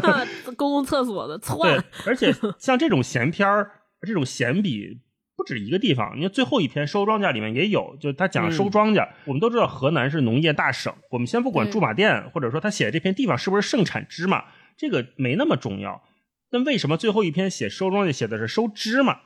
[0.56, 1.58] 公共厕所的窜。
[1.58, 5.00] 对，而且像这种闲篇儿，这种闲笔
[5.36, 6.16] 不止一个地方。
[6.16, 9.06] 你看最后一篇收庄稼里面也有，就他讲收庄稼。
[9.26, 14.44] 我们都知道河南是农业大省，我们先不管驻马店，或者说他写的这片地方是不是盛产芝麻，
[14.78, 16.02] 这个没那么重要。
[16.50, 19.18] 那为什么最后一篇写收庄稼写的是收芝麻，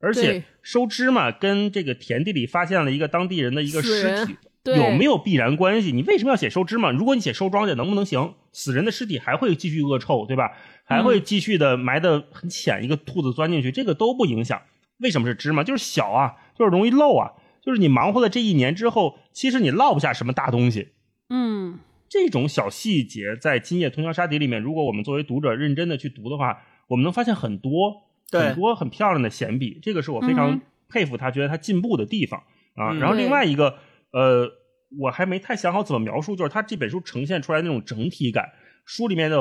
[0.00, 5.92] 而且收芝麻跟这个田地里发现了一个当地人的一个尸体，有没有必然关系？
[5.92, 6.90] 你为什么要写收芝麻？
[6.90, 8.34] 如果你写收庄稼，能不能行？
[8.52, 10.52] 死人的尸体还会继续恶臭，对吧？
[10.84, 14.60] 还会继续的埋的很浅，一个兔子钻进去，这个都不影响。
[14.98, 15.64] 为什么是芝麻？
[15.64, 17.32] 就是小啊，就是容易漏啊，
[17.64, 20.88] 就是你忙活了这一年之后，其实你落不下什么大东西。
[21.30, 21.78] 嗯。
[22.08, 29.78] 这种小细节在《今夜通宵杀敌》里面，如果我们作为读者认真的去读的话，我们能发现很多很多很漂亮的闲笔。
[29.82, 32.42] 这个是我非常佩服他，觉得他进步的地方
[32.74, 32.94] 啊。
[32.94, 33.78] 然后另外一个，
[34.12, 34.50] 呃，
[34.98, 38.52] 我还没太想好怎么描述，就是他这本书呈现出来那种整体感。
[38.86, 39.36] 书里面的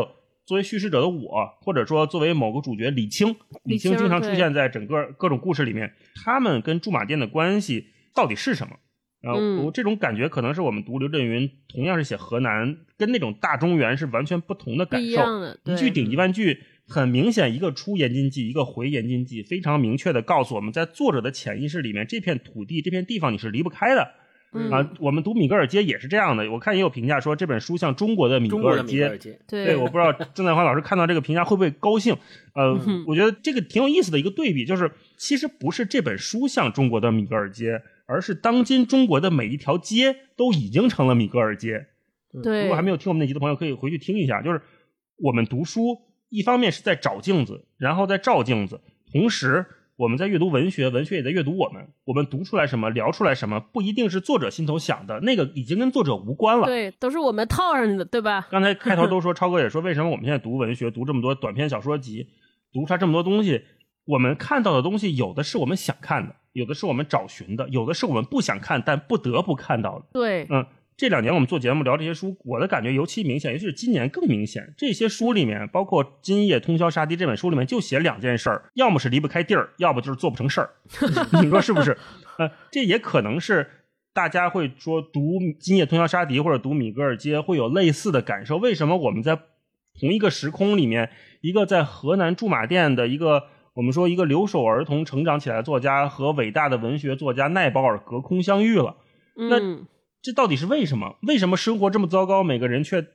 [0.45, 5.93] 作为叙事者的我，或者说作为某个主角李青，李青经常出现在整个各种故事里面，
[6.25, 8.75] 他们跟驻马店的关系到底是什么？
[9.19, 15.21] 然后我这种感觉可能是我们读刘震云同样是写河南，跟那种大中原是完全不同的感受。
[15.65, 24.07] 一句顶一万句，很明显一个出延津记，一个回延津记，非常明确的告诉我们在作者的潜意识里面，这片土地、这片地方你是离不开的。
[24.71, 26.49] 啊，我们读米格尔街也是这样的。
[26.49, 29.09] 我看也有评价说这本书像中国的米格尔街。
[29.47, 32.15] 对，我不知道郑在华老师看到这个评价会不会高兴？
[32.53, 37.81] 呃，我觉得这个挺有意思的一个对比，就是其实不是这本书像中国的米格尔街。
[38.07, 41.87] 而是当今中国的每一条街都已经成了米格尔街。
[42.41, 44.41] 对，如果还没有听我们那集的朋友，可以回去听一下。
[44.41, 44.61] 就是
[45.17, 45.97] 我们读书，
[46.29, 49.65] 一方面是在找镜子，然后在照镜子，同时
[49.95, 51.87] 我们在阅读文学，文学也在阅读我们。
[52.05, 56.67] 我们读出来什么，聊出来什么，不一定是作者心头想的，那个已经跟作者无关了。
[56.67, 58.47] 对，都是我们套上去的，对吧？
[58.51, 62.27] 刚才开头都说，超哥也说，为什么我们现在读文学，读这么多短篇小说集，
[62.71, 63.63] 读出来这么多东西？
[64.05, 70.05] 我们看到的东西，有的是我们想看的，有的是我们找寻的，有的是我们不想看但不得不看到的。
[70.11, 70.65] 对，嗯，
[70.97, 74.73] 这两年我们做节目聊这些书，我的感觉尤其明显，尤其是今年更明显。
[74.75, 80.71] 这些书里面，包括《今夜通宵杀敌》这本书里面，就写两件事儿：要么是离不开地儿，要么就是做不成事儿。
[81.43, 81.95] 你说是不是？
[82.39, 83.69] 呃，这也可能是
[84.11, 85.19] 大家会说读
[85.59, 88.57] 《今夜通宵杀敌》或者读《米格尔街》会有类似的感受。
[88.57, 89.35] 为什么我们在
[89.99, 93.43] 同一个时空里面，一个在河南驻马店的一个。
[93.77, 98.97] 我们说一个留守儿童成长起来的作家和伟大的文学作家奈保尔隔空相遇了。
[99.35, 99.59] 那
[100.19, 101.15] 这到底是为什么？
[101.27, 103.05] 为什么生活这么糟糕，每个人却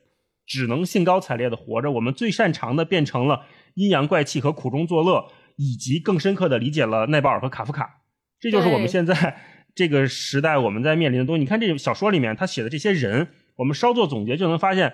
[0.47, 1.91] 只能兴高采烈的活着？
[1.91, 3.41] 我们最擅长的变成了
[3.73, 7.99] 阴阳怪气和苦中作乐，以及更深刻的理解了奈保尔和卡夫卡。
[8.39, 9.35] 这就是我们现在
[9.75, 11.41] 这个时代我们在面临的东西。
[11.41, 14.93] 你看这小说里面他写的这些人，我们稍作总结就能发现。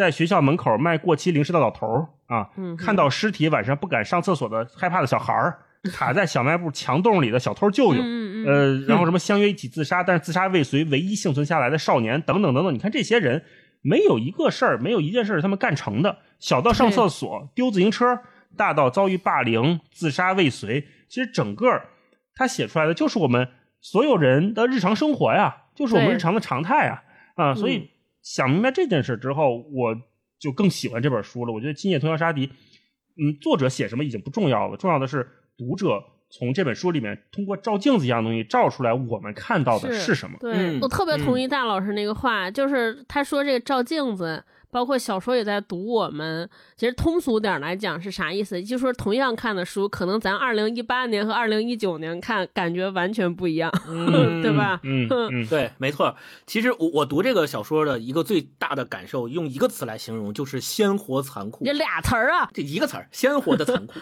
[0.00, 5.58] 在学校门口卖过期零食的老头儿啊，看到尸体晚上不敢上厕所的害怕的小孩儿，
[5.92, 8.00] 卡在小卖部墙洞里的小偷舅舅，
[8.46, 13.44] 呃，然后什么相约一起自杀但是自杀未遂唯一幸存下来的少年等等等等，你看这些人
[13.82, 18.20] 没有一个事儿，没有一件事儿他们干成的，小到上厕所丢自行车，
[18.56, 21.82] 大到遭遇霸凌自杀未遂，其实整个
[22.34, 23.46] 他写出来的就是我们
[23.82, 27.02] 所有人的日常生活呀，就是我们日常的常态啊
[27.36, 27.90] 啊，所以。
[28.22, 29.96] 想明白这件事之后，我
[30.38, 31.52] 就更喜欢这本书了。
[31.52, 32.46] 我觉得《今夜通宵杀敌》，
[33.16, 40.36] 嗯，作者写什么已经不重要了，重要的是读者从这本书里面通过照镜子一样东西照出来，我们看到的是什么。
[40.40, 44.44] 对我特别同意大老师那个话，就是他说这个照镜子。
[44.70, 48.62] 包括小说也在读我们，其实通俗点来讲是啥意思？
[48.62, 53.70] 就说同样看的书，可能咱二零一八年和二零一九年看感觉完全不一样，
[54.42, 54.80] 对吧？
[54.82, 56.14] 嗯嗯， 对，没错。
[56.46, 61.64] 其实我我读这个小说的一个最大的感受，用一个词来形容，就是鲜活残酷。
[61.64, 63.94] 这俩词儿啊，这一个词儿，鲜活的残酷。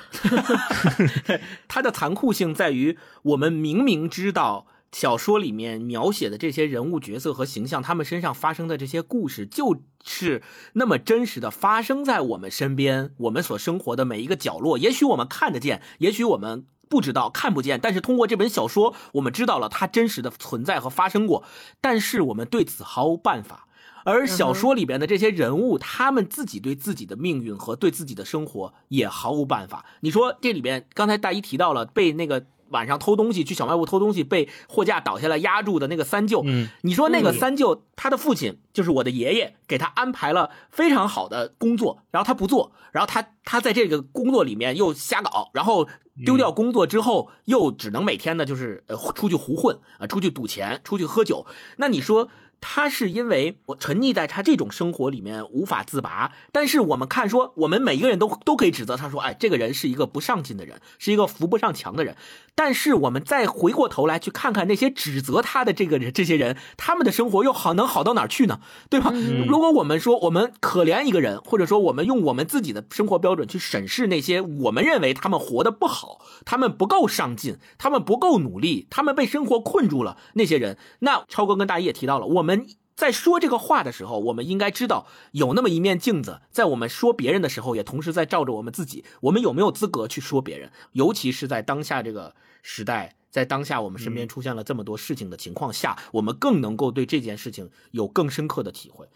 [1.66, 4.66] 它的残酷性在于，我们明明知道。
[4.90, 14.78] 小说里面描写的这些人物角色和形象，他们身上发生的这些故事，就是那么真实的发生在我们身边，我们所生活的每一个角落。
[14.78, 21.44] 也许我们看得见，也许我们不知道看不见，但是通过这本小说，我们知道了它真实的存在和发生过。
[21.82, 23.68] 但是我们对此毫无办法。
[24.04, 29.84] 而小说里边的这些人物，他们自己对自己的命运和对自己的生活也毫无办法。
[30.00, 32.46] 你说这里边，刚才大一提到了被那个。
[32.70, 36.68] 晚上偷东西去小卖部偷东西被货架倒下来压住的那个三舅，嗯。
[36.82, 45.88] 你说那个三舅他的父亲就是我的爷爷，给他安排了非常好的工作，然后他不做，然后他他在这个工作里面又瞎搞，然后
[46.24, 52.28] 丢掉工作之后又只能每天呢就是呃出去胡混啊，出去赌钱，出去喝酒，那你说？
[52.60, 62.16] 他是因为我沉溺在他这种生活里面无法自拔，但是我们看说，我们每一个人都都可以指责他说，哎，这个人是一个不上进的人，是一个扶不上墙的人。
[62.54, 68.58] 但是我们再回过头来去看看那些指责他的这个人，这些人他们的生活又好能好到哪儿去呢？
[68.90, 69.12] 对吧？
[69.46, 82.58] 如果我们说我们可怜一个人，或者说我们用我们自己的生活标准去审视那些我们认为他们活得不好，他们不够上进，他们不够努力，他们被生活困住了那些人，那超哥跟大一也提到了我们。
[82.58, 89.04] 我们在说这个话的时候，我们应该知道有那么一面镜子，在我们说别人的时候，也同时在照着我们自己。
[89.20, 90.72] 我们有没有资格去说别人？
[90.92, 99.06] 尤其是在当下这个时代，在当下我们身边出现了这么多事情的情况下，我们更能够对这件事情有更深刻的体会。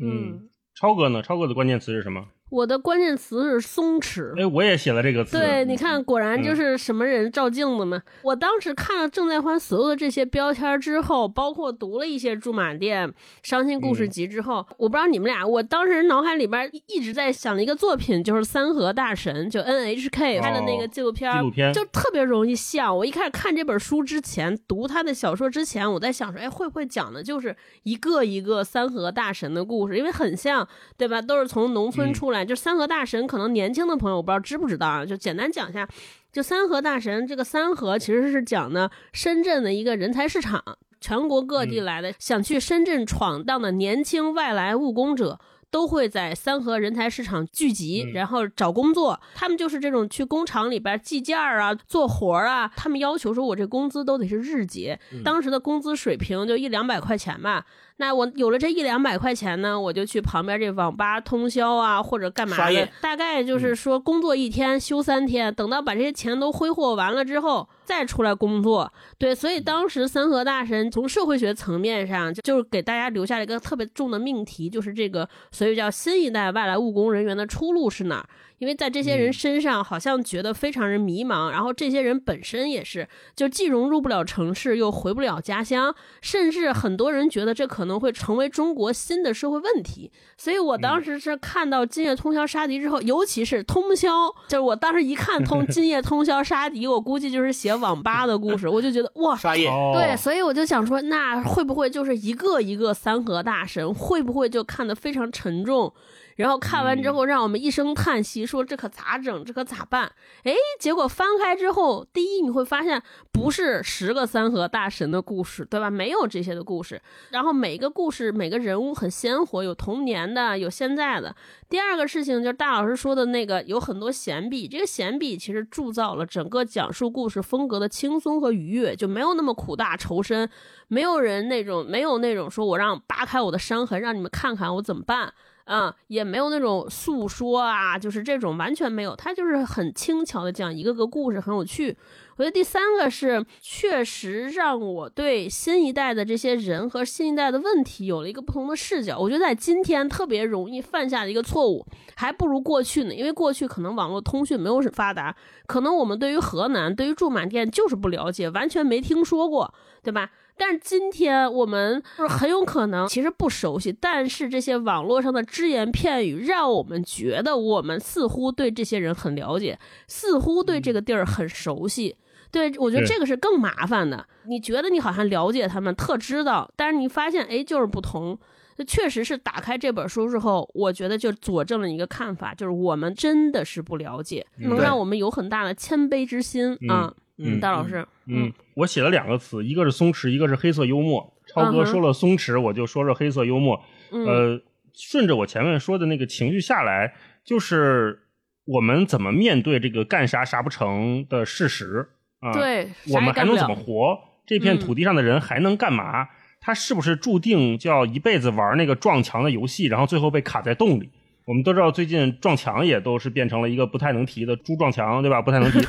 [0.00, 1.22] 嗯，超哥呢？
[1.22, 2.28] 超哥的关键词是什么？
[2.48, 4.40] 我的关键词是松弛。
[4.40, 5.36] 哎，我也写了这个词。
[5.36, 8.00] 对，你看，果然就是什么人照镜子嘛。
[8.22, 13.08] 我当时看了郑在欢所有的这些标签之后，包括读了一些《驻马店》
[13.42, 22.96] 《伤心故事集》之后，我不知道你们俩，我当时脑海里边一直在想的一个作品，就是《三河大神》，就 NHK 拍的那个纪录片，纪录片就特别容易像。
[22.96, 29.98] 我一开始看这本书之前，读他的小说之前，我在想说，哎，会不会讲的就是一个一个三河大神的故事？
[29.98, 31.20] 因为很像，对吧？
[31.20, 32.35] 都是从农村出来。
[32.44, 35.04] 就三河大神，可能年轻的朋友我不知道知不知道啊？
[35.04, 35.88] 就简单讲一下，
[36.32, 40.62] 就三河大神这个三河其实是讲呢深圳的一个人才市场，
[41.00, 45.38] 全国各地来的想去深圳闯荡的年轻外来务工者。
[45.68, 49.20] 都会在三河人才市场聚集，然后找工作。
[49.34, 52.70] 他们就是这种去工厂里边计件儿啊、做活儿啊。
[52.76, 54.98] 他们要求说，我这工资都得是日结。
[55.24, 57.66] 当时的工资水平就一两百块钱吧。
[57.98, 62.88] 那我有了这一两百块钱呢，我就去旁边这网吧通宵啊，或者干嘛的。
[63.00, 67.68] 大概就是说，工作一天休三天，等到把这些钱都挥霍完了之后。
[67.86, 78.28] 再出来工作，对，所以当时三和大神从社会学层面上，就是给大家留下了一个特别重的命题，就是这个，所以叫新一代外来务工人员的出路是哪儿？
[78.58, 90.10] 因为在这些人身上，好像觉得非常人迷茫，然后这些人本身也是，就既融入不了城市，又回不了家乡，甚至很多人觉得这可能会成为中国新的社会问题。
[90.38, 94.10] 所以我当时是看到《今夜通宵杀敌》之后，尤其是通宵，
[94.48, 105.92] 就是我当时一看通 《今夜通宵杀敌》，我估计就是写网吧的故事，我就觉得哇，杀夜对，所以我就想说，那会不会就是一个一个三河大神，会不会就看得非常沉重？
[106.36, 110.10] 然后看完之后让我们一声叹息，说这可咋整，这可咋办？
[110.44, 115.90] 哎，结果翻开之后，第一你会发现不是十个三和大神的故事，对吧？
[115.90, 117.02] 没有这些的故事。
[117.30, 121.34] 然后每个故事每个人物很鲜活，有童年的，有现在的。
[121.68, 130.48] 第二个事情就是大老师说的那个，有很多闲笔，这个闲笔其实铸造了整个讲述故事风格的轻松和愉悦，就没有那么苦大仇深，
[130.88, 135.32] 没有人那种没有那种说我让扒开我的伤痕，让你们看看我怎么办。
[135.66, 141.96] 嗯，也没有那种诉说啊，就是这种完全没有，他就是很轻巧的讲一个个故事，很有趣。
[142.36, 149.18] 我觉得第三个是确实让我对新一代的这些人和新一代的问题有了一个不同的视角。
[149.18, 155.34] 我觉得在今天特别容易犯下的一个错误，还不如过去呢，因为过去可能网络通讯没有发达，
[155.66, 160.30] 可能我们对于河南、对于驻马店就是不了解，完全没听说过，对吧？
[160.56, 169.78] 但是今天我们就是很有可能其实不熟悉，但是这些网络上的只言片语让我们觉得我们似乎对这些人很了解，
[170.08, 172.16] 似乎对这个地儿很熟悉。
[172.50, 174.26] 对我觉得这个是更麻烦的。
[174.44, 178.38] 你觉得你好像了解他们，特知道，但是你发现哎就是不同。
[178.86, 187.06] 确实是打开这本书之后，我觉得就佐证了一个看法，就是我们真的是不了解，能让我们有很大的谦卑之心啊。
[187.08, 187.14] 嗯，
[187.60, 191.34] 大老师，嗯，我写了两个词，一个是松弛，一个是黑色幽默。
[191.46, 193.80] 超哥说了松弛，我就说说黑色幽默。
[194.10, 194.60] 呃，
[194.94, 197.14] 顺着我前面说的那个情绪下来，
[197.44, 198.20] 就是
[198.64, 202.08] 我们怎么面对这个干啥啥不成的事实
[202.40, 202.52] 啊？
[202.52, 204.18] 对，我们还能怎么活？
[204.46, 206.28] 这片土地上的人还能干嘛？
[206.60, 211.10] 他是不是注定就要一辈子玩那个撞墙的游戏，然后最后被卡在洞里？
[211.44, 215.40] 我们都知道，最近撞墙也都是变成了一个不太能提的猪撞墙，对吧？
[215.42, 215.78] 不太能提。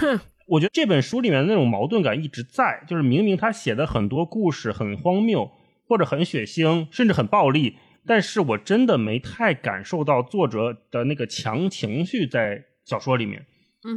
[0.47, 5.51] 我觉得这本书里面的那种矛盾感一直在，就是明明他写的很多故事很荒谬，
[5.87, 7.75] 或者很血腥，甚至很暴力，
[8.05, 13.45] 但是我真的没太感受到作者的那个强情绪在小说里面。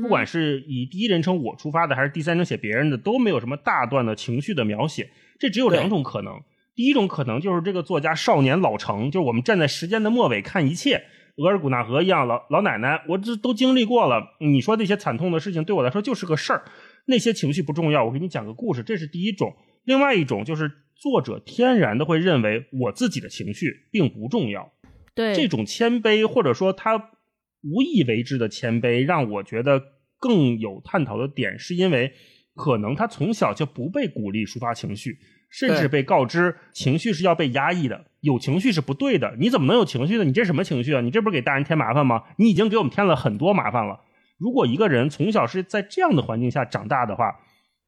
[0.02, 5.10] 不管是以第一人称我出发的，还是第三人称写别人的，都没有什么大段的情绪的描写。
[5.38, 6.34] 这只有两种可能：
[6.74, 11.04] 第一种可能就是这个作家少年老成，就是我们站在时间的末尾看一切。
[11.40, 14.36] 额尔古纳河一样，老老奶奶，我这都经历过了。
[14.40, 16.62] 你说那些惨痛的事情，对我来说就是个事儿。
[17.06, 19.56] 那些情绪不重要，我给你讲个故事，这是第一种。
[19.84, 24.70] 另外一种就是作者天然的会认为我自己的情绪并不重要。
[25.14, 26.98] 对这种谦卑，或者说他
[27.62, 29.82] 无意为之的谦卑，让我觉得
[30.18, 32.12] 更有探讨的点，是因为
[32.54, 35.18] 可能他从小就不被鼓励抒发情绪。
[35.50, 39.34] 甚至被告知情绪是要被压抑的，有情绪是不对的。
[39.36, 40.22] 你怎么能有情绪呢？
[40.22, 41.00] 你这什么情绪啊？
[41.00, 42.22] 你这不是给大人添麻烦吗？
[42.36, 44.00] 你已经给我们添了很多麻烦了。
[44.38, 47.34] 如果一个人从小是在这样的环境下长大的话，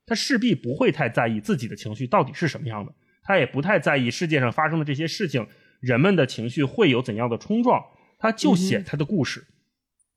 [0.04, 2.92] 他势必不会太在意自己的情绪到底是什么样的，
[3.22, 5.46] 他也不太在意世界上发生的这些事情，
[5.80, 7.80] 人们的情绪会有怎样的冲撞，
[8.18, 9.46] 他就写他的故事。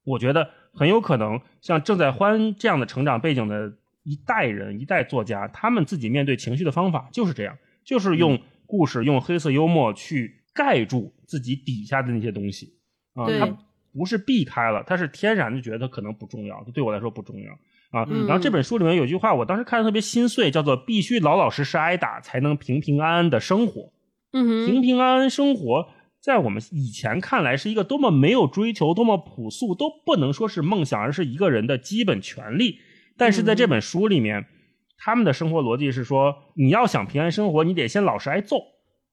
[0.03, 3.73] 我觉得很有可能像郑在欢这样的成长背景的。
[4.05, 12.77] 一代人，一代作家，他们自己面对情绪的方法就是这样，就是用故事，用黑色幽默去盖住自己底下的那些东西
[13.15, 13.25] 啊。
[13.37, 13.57] 他
[13.93, 17.51] 不是避开了，他是天然的觉得他可能不重要，对我来说不重要
[17.99, 18.07] 啊。
[18.27, 23.91] 然后这本书里面有句话，我当时看的特别心碎，叫做“必须老老实实挨打，才能平平安安的生活”。
[24.37, 25.87] 嗯平平安安生活，
[26.19, 32.79] 在我们以前看来是一个多么没有追求、多么朴素，都不能说是梦想，而是一个人的基本权利。
[33.17, 34.45] 但是在这本书里面，
[34.97, 38.57] 他们的生活逻辑是说，你要想平安生活，你得先老实挨揍。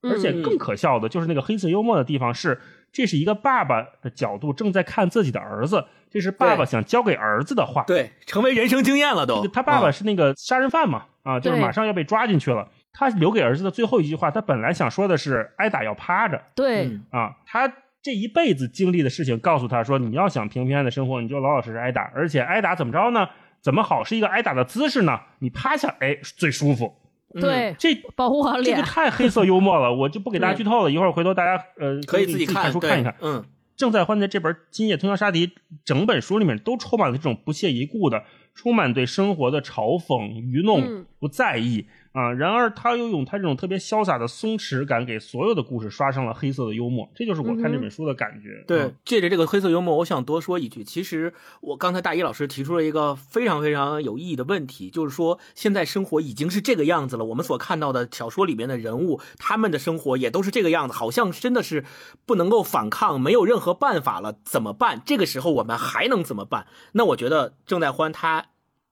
[0.05, 2.59] 而且更可笑的就是那个黑色幽默的地方是，
[2.91, 9.47] 这是一个爸爸的角度正在看自己的儿子，这是爸爸想教给儿子的话，对，成为人生经验了都。
[9.47, 12.67] 他爸爸是那个杀人犯嘛，啊，就是马上要被抓进去了。
[12.91, 23.25] 他留给儿子的最后一句话，他本来想说的是挨打要趴着，对，啊，他这一辈子经历的事情告诉他说，你要想平平安安的生活，你就老老实实挨打，而且挨打怎么着呢？
[23.63, 25.17] 怎么好是一个挨打的姿势呢？
[25.39, 26.93] 你趴下，哎，最舒服。
[27.39, 30.91] 对，这保护好脸，这个太黑色幽默了， 我就不给大家剧透了。
[30.91, 33.15] 一会儿回头大家呃可以自己看书看一看。
[33.21, 33.43] 嗯，
[33.75, 35.47] 正在欢的这本《今夜通宵杀敌》，
[35.83, 41.87] 整本书里面都充满了这种不屑一顾的，充满对生活的嘲讽、愚弄、不在意。
[42.13, 48.63] 啊，然而他又用他这种特别潇洒的松弛感，给所有的故事刷上了黑色的幽默，这就是我看这本书的感觉。
[48.67, 61.83] 对，借着这个黑色幽默，我想多说一句，其实我刚才大一老师提出了一个非常非常有意义的问题，就是说现在生活已经是这个样子了，我们所看到的小说里面的人物，他们的生活也都是这个样子，好像真的是
[62.27, 65.01] 不能够反抗，没有任何办法了，怎么办？
[65.03, 66.67] 这个时候我们还能怎么办？
[66.91, 68.49] 那我觉得郑在欢他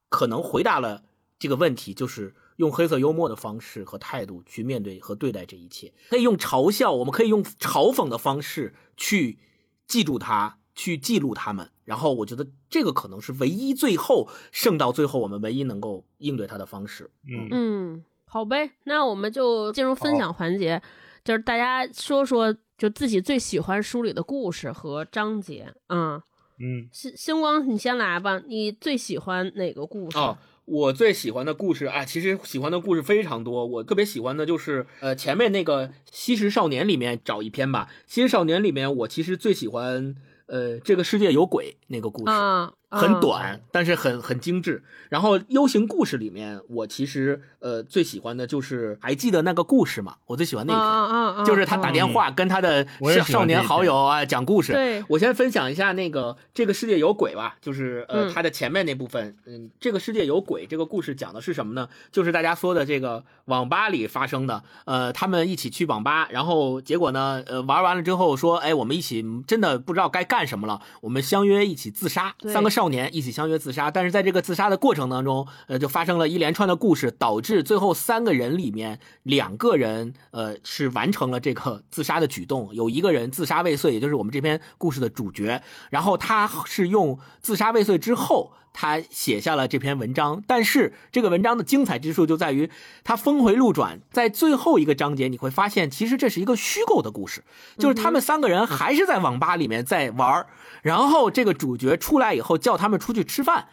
[0.10, 1.04] 可能回答了
[1.38, 2.34] 这个问题，就是。
[2.58, 9.40] 用黑色幽默的方式和态度去面对和对待这一切，可以用嘲笑，我们可以用嘲讽的方式去
[9.88, 11.70] 记住他，去记录他们。
[11.84, 17.10] 然后我觉得这个可能是唯一最后剩到最后我们唯一能够应对他的方式。
[17.28, 20.82] 嗯嗯，好呗，那我们就进入分享环节，
[21.24, 25.74] 就是大家说说就自己最喜欢书里的故事和章节。
[25.90, 26.22] 嗯
[26.62, 30.18] 嗯，星星光，你先来吧，你最喜欢哪个故事？
[30.18, 33.66] 哦，我最喜欢的故事啊，其实喜欢的故事非常多。
[33.66, 42.32] 我特别喜欢的就是呃前面那个《西施少年》里面找一篇吧，《西施少年》里面我其实最喜欢呃这个世界有鬼那个故事。
[42.32, 44.84] 啊，很短，但是很很精致。
[45.10, 50.16] 然后 U 型故事里面，我其实呃最喜欢的就是还记得那个故事吗？
[50.28, 51.46] 我最喜欢那一篇，啊啊啊！
[51.46, 52.86] 就是他打电话跟他的
[53.16, 54.74] 少少年好友啊讲故事。
[54.74, 61.90] 对，我先分享一下那个这个世界有鬼吧，就是呃嗯它的前面那部分，嗯，这个世界有鬼这个故事讲的是什么呢？
[62.12, 85.62] 就是大家说的这个网吧里发生的，呃，他们一起去网吧，然后结果呢，呃，玩完了之后说，哎，我们一起真的不知道该干什么了，我们相约一起自杀，三个少少年一起相约自杀，但是在这个自杀的过程当中，呃，就发生了一连串的故事，导致最后三个人里面两个人，呃，是完成了这个自杀的举动，有一个人自杀未遂，也就是我们这篇故事的主角，
[85.92, 88.54] 然后他是用自杀未遂之后。
[88.74, 92.70] 他写下了这篇文章，但是这个文章的精彩之处就在于
[93.04, 97.44] 他峰回路转，在最后一个章节你会发现，其实这是一个虚构的故事，
[97.78, 100.48] 就是他们三个人还是在网吧里面在玩儿
[100.82, 103.68] 然后这个主角出来以后叫他们出去吃饭。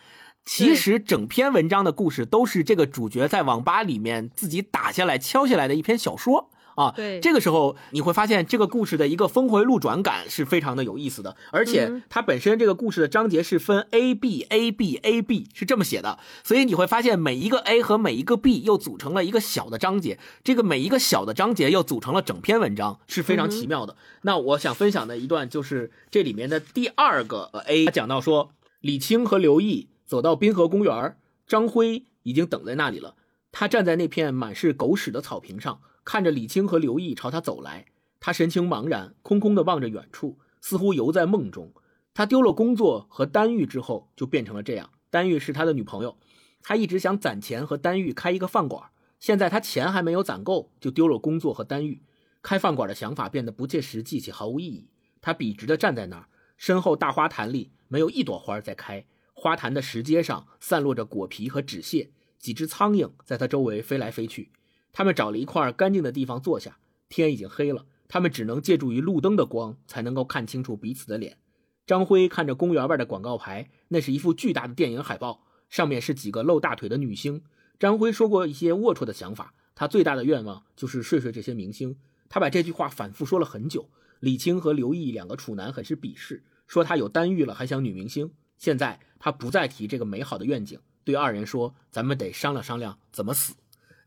[0.44, 6.92] 其实整篇文章的故事都是这个主角在网吧里面自己打下来、敲下来的一篇小说啊。
[6.96, 23.96] 对这个时候你会发现这个故事的一个峰回路转感是非常的有意思的，而且嗯它本身这个故事的章节是分 A B A B A B 是这么写的，所以你会发现每一个 A 和每一个 B 又组成了一个小的章节，这个每一个小的章节又组成了整篇文章，是非常奇妙的。
[24.22, 28.50] 那我想分享的一段就是这里面的第二个呃 A，他讲到说
[28.80, 31.16] 李青和刘毅走到滨河公园，
[31.46, 33.14] 张辉已经等在那里了。
[33.50, 37.84] 他站在那片满是狗屎的草坪上，看着李青和刘毅朝他走来。
[38.18, 41.70] 他神情茫然，空空地望着远处，似乎游在梦中。
[42.14, 44.88] 他丢了工作和丹玉之后，就变成了这样。
[45.11, 46.16] 丹玉是他的女朋友，
[46.62, 48.84] 他一直想攒钱和丹玉开一个饭馆。
[49.20, 52.00] 现在他钱还没有攒够，就丢了工作和丹玉。
[52.40, 54.88] 开饭馆的想法变得不切实际且毫无意义。
[55.20, 59.04] 他笔直地站在那儿，身后大花坛里没有一朵花在开，
[59.34, 64.50] 花坛的石阶上散落着果皮和纸屑，几只苍蝇在他周围飞来飞去。
[64.99, 66.76] 他们找了一块干净的地方坐下，
[67.09, 71.38] 天已经黑了，他们只能借助于路灯的光才能够看清楚彼此的脸。
[71.86, 77.44] 张辉看着公园外的广告牌，那是一幅巨大的电影海报，上面是几个露大腿的女星。
[77.78, 81.96] 张辉说过一些龌龊的想法，他最大的愿望就是睡睡这些明星。
[82.28, 83.88] 他把这句话反复说了很久。
[84.18, 88.32] 李青和刘毅两个处男很是鄙视，说他有单欲了还想女明星。
[88.57, 93.55] 现在他不再提这个美好的愿景，对二人说：“咱们得商量商量怎么死。”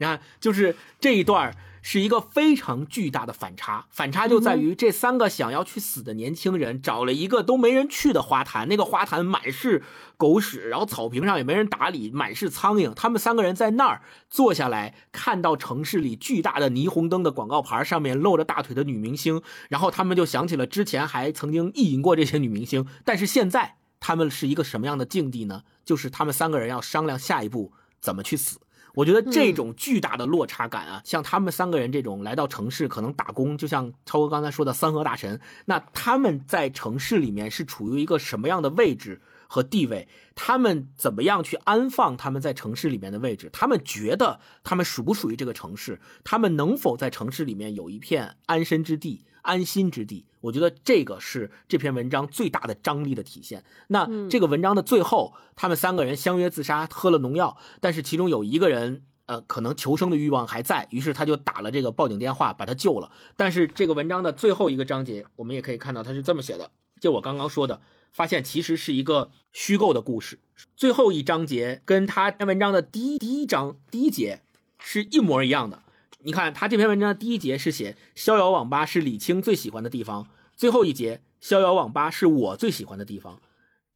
[0.02, 9.84] 你看，就是这一段是一个非常巨大的反差，反差就在于这三个想要去死的年轻人找了一个都没人去的花坛，那个花坛满是
[10.18, 12.95] 狗屎，然后草坪上也没人打理，满是苍蝇。
[12.95, 25.62] 他们三个人在那儿坐下来，看到城市里巨大的霓虹灯的广告牌上面露着大腿的女明星，然后他们就想起了之前还曾经意淫过这些女明星，但是现在他们是一个什么样的境地呢？
[25.86, 28.61] 就是他们三个人要商量下一步怎么去死。
[28.94, 40.08] 我觉得这种巨大的落差感啊，像他们三个人这种来到城市可能打工，就像超哥刚才说的三河大神，那他们在城市里面是处于一个什么样的位置和地位？
[40.36, 43.50] 他们怎么样去安放他们在城市里面的位置？
[43.54, 46.00] 他们觉得他们属不属于这个城市？
[46.24, 50.26] 他们能否在城市里面有一片安身之地、安心之地？
[50.42, 53.64] 我觉得这个是这篇文章最大的张力的体现。
[53.88, 59.04] 那这个文章的最后，他们三个人相约自杀，喝了农药，但是其中有一个人。
[59.28, 63.10] 呃，可能求生的欲望还在，于是他就打了这个报警电话，把他救了。
[63.38, 67.80] 但是这个文章的最后一个章节，我们也可以看到他是这么写的：就我刚刚说的，
[68.12, 70.39] 发现其实是一个虚构的故事。
[70.76, 74.42] 最后一章节跟他篇文章的第一第一章第一节
[74.80, 75.82] 是一模一样的。
[76.24, 83.41] 你看，他这篇文章的第一节是写逍遥网吧是李青最喜欢的地方，最后一节逍遥网吧是我最喜欢的地方。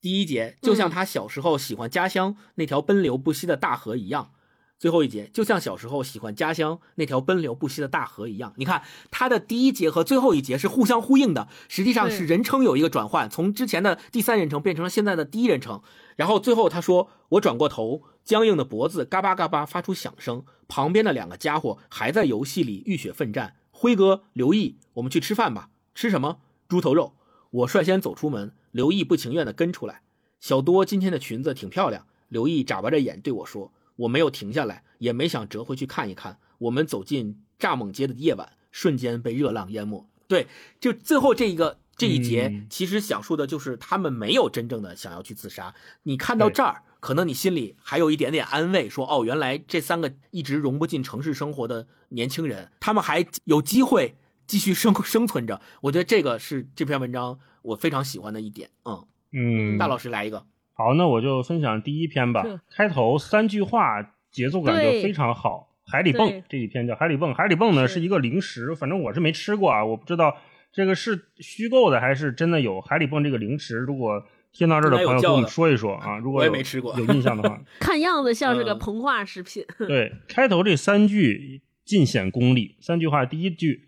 [0.02, 4.32] 第一节就像他小时候喜欢家乡那条奔流不息的大河一样。
[4.78, 15.82] 最后一节就像小时候喜欢家乡那条奔流不息的大河一样，你看它的第一节和最后一节是互相呼应的，实际上是人称有一个转换，从之前的第三人称变成了现在的第一人称。
[16.16, 23.56] 然后最后他说：“我转过头，僵硬的脖子嘎巴嘎巴发出响声，旁边的两个家伙还在游戏里浴血奋战。
[23.72, 25.70] 辉哥，刘毅，我们去吃饭吧。
[25.94, 26.40] 吃什么？
[26.68, 27.14] 猪头肉。
[27.52, 30.02] 我率先走出门，刘毅不情愿地跟出来。
[30.40, 32.06] 小多今天的裙子挺漂亮。
[32.30, 40.08] 刘毅眨巴着眼对我说：“我没有停下来，也没想折回去看一看。”我们走进蚱蜢街的夜晚，瞬间被热浪淹没。
[40.28, 40.48] 对，
[40.80, 45.76] 就最后这一个这一节，其实讲述的就是他们没有真正的想要去自杀。
[46.04, 54.16] 你看到这儿，可能你心里还有一点点安慰，说：“哦，原来这三个一直融不进城市生活的年轻人，他们还有机会
[54.48, 58.70] 继续生生存着。”我觉得这个是这篇文章我非常喜欢的一点。
[58.86, 60.46] 嗯嗯，大老师来一个。
[60.78, 62.44] 好，那我就分享第一篇吧。
[62.70, 65.70] 开头三句话，节奏感就非常好。
[65.88, 70.36] 海里蹦这一篇叫海里蹦，海里蹦呢是一个零食，反正我是没吃过啊，我不知道
[70.74, 73.78] 这个是虚构的还是真的有海里蹦这个零食。
[73.78, 74.22] 如果
[74.52, 79.64] 听到这儿的朋友跟我们说一说啊， 如果我也没吃过，有印象的话， 看样子像是个膨化食品。
[79.88, 82.76] 对，开头这三句尽显功力。
[82.82, 83.86] 三句话，第一句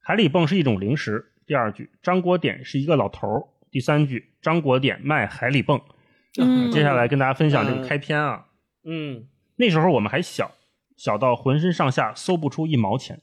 [0.00, 5.80] 海里蹦是一种零食，第二句张国典是一个老头儿，第三句张国典卖海里蹦。
[6.38, 8.46] 嗯，接下来跟大家分享这个开篇啊。
[8.84, 9.26] 嗯，
[9.56, 10.52] 那时候我们还小，
[10.96, 13.20] 小到浑身上下搜不出一毛钱。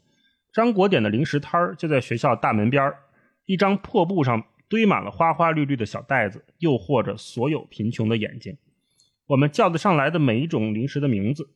[0.54, 2.98] 张国典的零食摊儿就在学校大门边儿
[3.46, 8.58] 一张破布上堆满了花花绿绿的小袋子，诱惑着所有贫穷的眼睛。
[9.28, 11.50] 我们叫得上来的每一种零食的名字，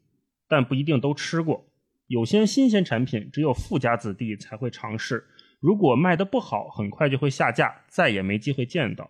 [0.47, 1.67] 但不一定都吃过。
[2.07, 5.25] 有些新鲜产品只有富家子弟才会尝试，
[5.59, 9.09] 如果卖得不好，很快就会下架，再也没机会见到。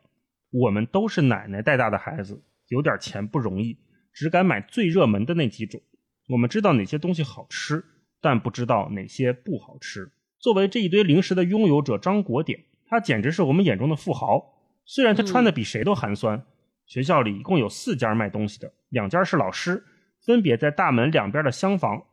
[0.53, 3.79] 我们都是奶奶带大的孩子，有点钱不容易，
[4.13, 5.81] 只敢买最热门的那几种。
[6.29, 7.83] 我们知道哪些东西好吃，
[8.21, 10.11] 但不知道哪些不好吃。
[10.37, 14.53] 作为这一堆零食的拥有者，张国典，他简直是我们眼中的富豪。
[14.85, 16.45] 虽然他穿的比谁都寒酸。
[16.85, 19.83] 学校里一共有四家卖东西的，两家是老师，
[20.21, 22.03] 分别在大门两边的厢房。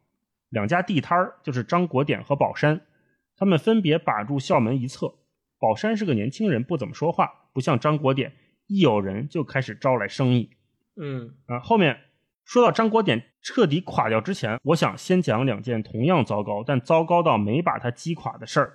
[0.48, 2.80] 两家地摊儿就是张国典和宝山，
[3.36, 5.12] 他们分别把住校门一侧。
[5.60, 7.30] 宝山是个年轻人，不怎么说话。
[7.52, 8.32] 不像张国典，
[8.66, 10.50] 一有人就开始招来生意。
[11.00, 11.98] 嗯啊，后面
[12.44, 18.72] 说到张国典彻底垮掉之前，我想先讲两件同样糟糕，但糟糕到没把他击垮的事儿。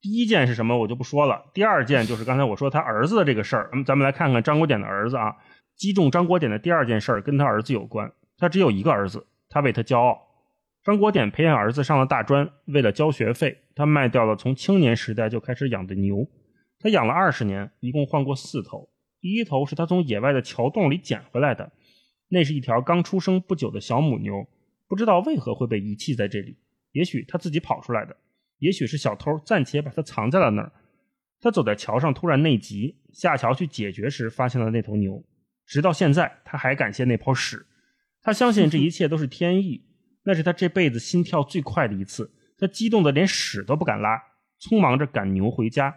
[0.00, 1.50] 第一件是什么，我就不说了。
[1.54, 3.70] 第二件就是刚才我说他儿子的这个事儿。
[3.72, 5.36] 嗯，咱们来看看张国典的儿子啊。
[5.76, 8.12] 击中张国典的第二件事儿跟他儿子有关。
[8.36, 10.29] 他只有一个儿子，他为他骄傲。
[10.82, 16.26] 张国典培养儿子上了大专，为了交学费，他卖掉了从青年时代就开始养的牛。
[16.78, 18.88] 他养了二十年，一共换过四头。
[19.20, 21.70] 第一头是他从野外的桥洞里捡回来的，
[22.28, 24.46] 那是一条刚出生不久的小母牛，
[24.88, 26.56] 不知道为何会被遗弃在这里。
[26.92, 28.16] 也许他自己跑出来的，
[28.58, 30.72] 也许是小偷暂且把它藏在了那儿。
[31.42, 35.22] 他走在桥上，突然内急，下桥去解决时，发现了那头牛。
[35.66, 37.66] 直到现在，他还感谢那泡屎。
[38.22, 39.84] 他相信这一切都是天意。
[40.30, 44.16] 那是他这辈子心跳最快的一次，他激动的连屎都不敢拉，
[44.60, 45.92] 匆忙着赶牛回家。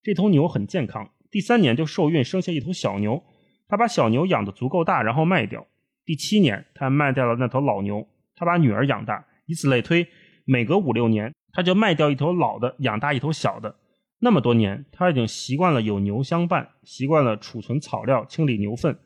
[0.00, 3.20] 这头牛很健康，第三年就受孕生下一头小牛。
[3.66, 5.66] 他把小牛养得足够大，然后卖掉。
[6.04, 8.06] 第七年，他卖掉了那头老牛，
[8.36, 10.06] 他把女儿养大，以此类推，
[10.44, 13.74] 每隔五六年，他就卖掉一头老的，养大一头小的。
[14.20, 18.96] 那么多年，他已经习惯了有牛相伴，习惯了储存草料、清理牛粪。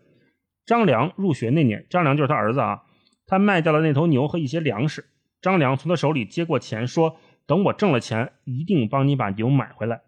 [0.66, 2.82] 张良入学那年，张良就是他儿子啊，
[3.28, 5.04] 他卖掉了那头牛和一些粮食。
[5.40, 7.16] 张良从他手里接过钱，说
[7.46, 10.00] ：“等我挣了钱，一定帮你把牛买回来。”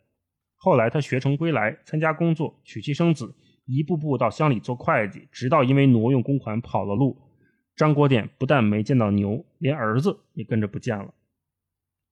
[0.58, 7.16] 后来他学成归来，参加工作，娶妻生子，一步步到乡里做会计，直到因为挪用公款跑了路。
[7.76, 11.14] 张国典不但没见到牛，连儿子也跟着不见了。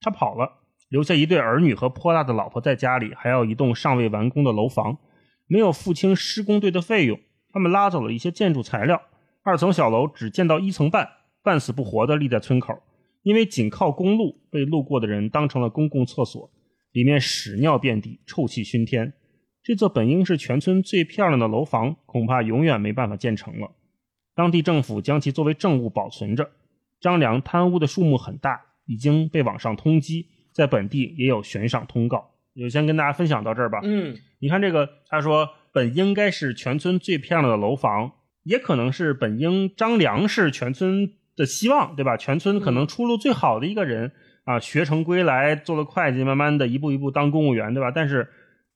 [0.00, 4.98] 他跑了，留下一对儿女和泼辣的老婆在家里，还有一栋尚未完工的楼房，
[5.46, 7.18] 没有付清施工队的费用。
[7.50, 9.02] 他们拉走了一些建筑材料，
[9.43, 11.09] 二层小楼只建到一层半，
[11.43, 12.82] 半死不活的立在村口，
[13.22, 16.51] 因为紧靠公路，被路过的人当成了公共厕所。
[16.93, 19.12] 里面屎尿遍地，臭气熏天。
[19.62, 23.70] 这座本应是全村最漂亮的楼房，恐怕永远没办法建成了。
[24.34, 26.51] 当地政府将其作为证物保存着。
[27.01, 32.30] 张良贪污的数目很大，已经被网上通缉，在本地也有悬赏通告。
[32.57, 33.80] 就先跟大家分享到这儿吧。
[33.84, 38.11] 嗯，你看这个，他说本应该是全村最漂亮的楼房，
[38.49, 42.16] 也可能是本应张良是全村的希望，对吧？
[42.16, 44.12] 全村可能出路最好的一个人。
[44.44, 47.92] 啊，学成归来，做了会计，慢慢的一步一步当公务员，对吧？
[47.94, 48.26] 但是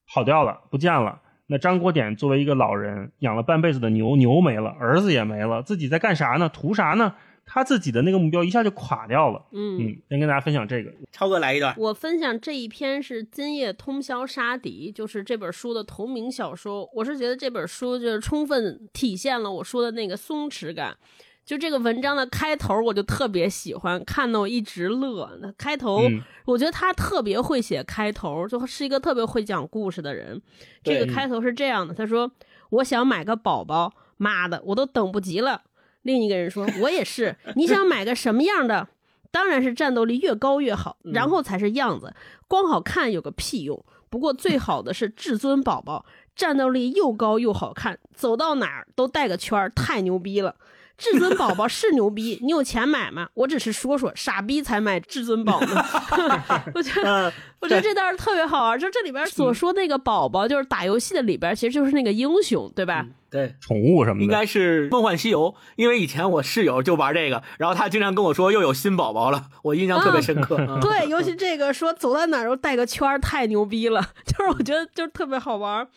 [0.06, 1.22] 跑掉了，不见了。
[1.46, 6.50] 那张国典作为一个老人，养了半辈子的牛，牛没了，儿子也没了，自己在干啥呢？
[6.50, 7.14] 图啥呢？
[7.44, 9.44] 他自己的那个目标一下就垮掉了。
[9.52, 10.92] 嗯嗯，先跟大家分享这个。
[11.10, 11.74] 超哥来一段。
[11.76, 16.88] 我分享这一篇是《今夜通宵杀敌》，就是这本书的同名小说。
[16.94, 20.96] 我是觉得这本书就是充分体现了我说的那个松弛感。
[21.44, 25.28] 就这个文章的开头，我就特别喜欢，看得我一直乐。
[25.42, 26.00] 那开头，
[26.44, 30.40] 我觉得他特别会写开头，就是一个特别会讲故事的人。
[30.84, 32.30] 这个开头是这样的：他说，
[32.70, 35.62] 我想买个宝宝，妈的，我都等不及了。
[36.02, 37.36] 另一个人说，我也是。
[37.56, 38.88] 你想买个什么样的？
[39.30, 42.14] 当然是战斗力越高越好，然后才是样子。
[42.46, 43.84] 光好看有个屁用。
[44.10, 46.04] 不过最好的是至尊宝宝，
[46.36, 50.54] 战斗力又高又好看，走到哪儿都带个圈儿，太牛逼了。
[50.98, 53.30] 至尊宝宝是牛逼，你有钱买吗？
[53.32, 55.82] 我只是说说，傻逼才买至尊宝呢。
[56.74, 58.78] 我觉得，我觉得这段特别好玩。
[58.78, 63.06] 就这里边所说那个宝宝，就是打游戏的里边，其实就是那个英雄，对吧？
[63.32, 65.54] 对，宠物什么的，应该是梦幻西游。
[65.76, 70.56] 因为以前我室友就玩这个，然后他经常跟我说又有新宝宝了，我印象特别深刻。
[70.82, 74.00] 对，尤其这个说走到哪儿都带个圈，太牛逼了。
[74.26, 75.88] 就是我觉得就是特别好玩。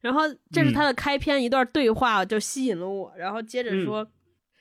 [0.00, 3.12] 然后这是他的开篇一段对话，就吸引了我。
[3.18, 4.08] 然后接着说。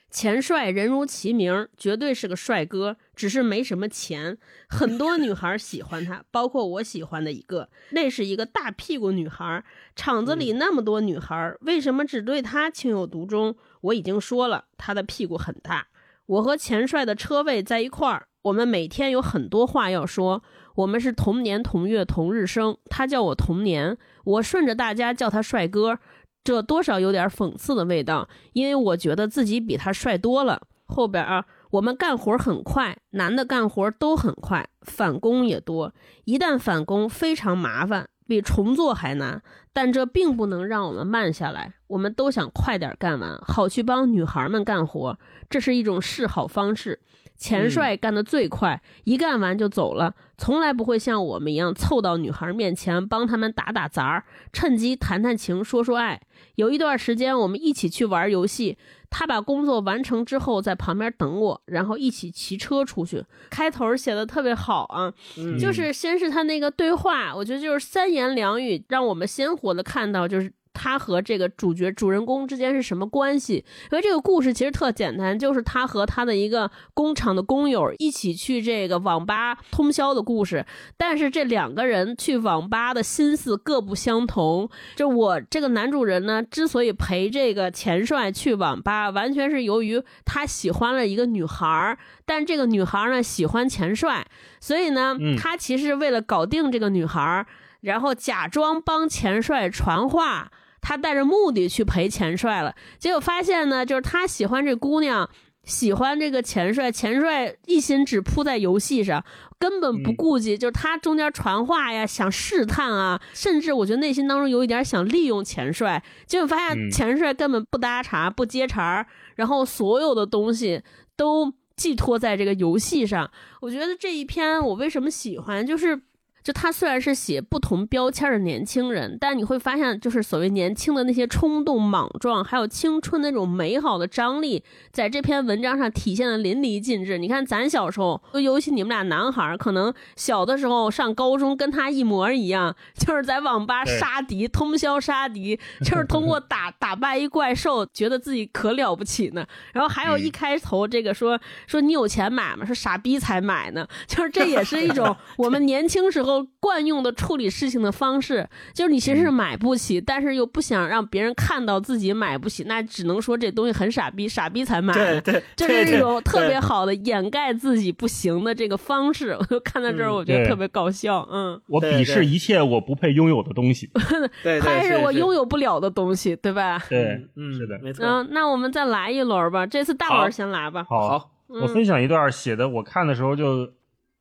[0.09, 4.37] 钱帅人如其名，绝对是个帅哥，只是没什么钱。
[4.69, 9.61] 很多女孩喜欢他，包括我喜欢的一个，那是一个大屁股女孩。
[9.95, 13.55] 厂子里那么多女孩，为什么只对他情有独钟？
[13.81, 15.87] 我已经说了，他的屁股很大。
[16.27, 20.43] 我和钱帅的车位在一块儿，我们每天有很多话要说。
[20.75, 25.97] 我们是同年同月同日生，他叫我同年，我顺着大家叫他帅哥。
[26.43, 30.61] 这多少有点讽刺的味道，因为我觉得自己比他帅多了。
[30.85, 35.93] 后边啊，我们干活很快，男的干活都很快，返工也多。
[36.25, 39.41] 一旦返工，非常麻烦，比重做还难。
[39.73, 45.19] 但这并不能让我们慢下来，我们都想快点干完，好去帮女孩们干活。
[45.49, 46.99] 这是一种示好方式。
[47.37, 56.19] 钱帅干得最快，一干完就走了，从来不会像我们一样凑到女孩面前帮他们打打杂儿，趁机谈谈情，说说爱。
[56.55, 58.79] 有一段时间，我们一起去玩游戏，
[59.09, 63.23] 他把工作完成之后在旁边等我，然后一起骑车出去。
[63.49, 65.13] 开头写的特别好啊，
[65.59, 70.51] 就是先是他那个对话，我觉得就是三言两语，让我们鲜活的看到就是。
[70.79, 73.65] 他和这个主角主人公之间是什么关系？
[73.91, 80.63] 因为这个故事其实特简单，就是他和他的一个工厂的工友一起去这个网吧通宵的故事。
[80.95, 84.69] 但是这两个人去网吧的心思各不相同。
[84.95, 94.27] 就我这个男主人呢，之所以陪这个钱帅去网吧，完全是由于他喜欢了一个女孩儿，但这个女孩儿呢喜欢钱帅，
[94.59, 97.47] 所以呢，他其实为了搞定这个女孩儿，
[97.81, 100.51] 然后假装帮钱帅传话。
[100.87, 105.29] 他带着目的去陪钱帅了，结果发现呢，就是他喜欢这姑娘，
[105.65, 109.21] 喜欢这个钱帅，钱帅一心只扑在游戏上，
[109.59, 120.81] 根本不顾及，就是他中间传话呀，想试探啊，甚至我觉得内心当中有一点想利用钱帅，结果发现钱帅根本不搭茬，不接茬然后所有的东西
[121.17, 123.29] 都寄托在这个游戏上。
[123.59, 126.01] 我觉得这一篇我为什么喜欢，就是。
[126.47, 137.17] 就他虽然是写不同标签的年轻人，但你会发现，就是所谓年轻的那些冲动、莽撞，还有青春那种美好的张力，在这篇文章上体现的淋漓尽致。
[137.17, 149.45] 你看，咱小时候，尤其你们俩男孩，可能小的时候上高中跟他一模一样，就是在网吧杀敌，通宵杀敌，就是通过打 打败一怪兽，觉得自己可了不起呢。
[149.73, 151.37] 然后还有一开头这个说
[151.67, 152.65] 说你有钱买吗？
[152.65, 156.36] 说傻逼才买呢， 就是这也是一种 我们年轻时候。
[156.59, 164.93] 惯用的处理事情的方式，就是你其实是买不起，但是又不想让别人看到自己买不起，那只能说这东西很傻逼，傻逼才买。
[164.93, 169.35] 对对，这是一种特别好的掩盖自己不行的这个方式。
[169.39, 171.27] 我就看到这儿，我觉得特别搞笑。
[171.31, 173.89] 嗯，我鄙视一切我不配拥有的东西，
[174.61, 176.81] 还是我拥有不了的东西，对吧？
[176.89, 178.05] 对，嗯，是的，没错。
[178.05, 180.85] 嗯，那我们再来一轮吧，这次大轮先来吧。
[180.89, 183.69] 好，我分享一段写的，我看的时候就。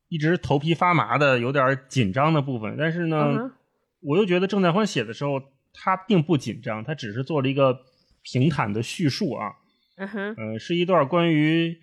[0.09, 3.51] 一直头皮发麻的，有点紧张的部分，但是呢，
[3.99, 5.41] 我又觉得郑在欢写的时候，
[5.73, 7.81] 他并不紧张，他只是做了一个
[8.21, 9.55] 平坦的叙述啊。
[9.97, 11.77] 嗯哼，呃，是一段关于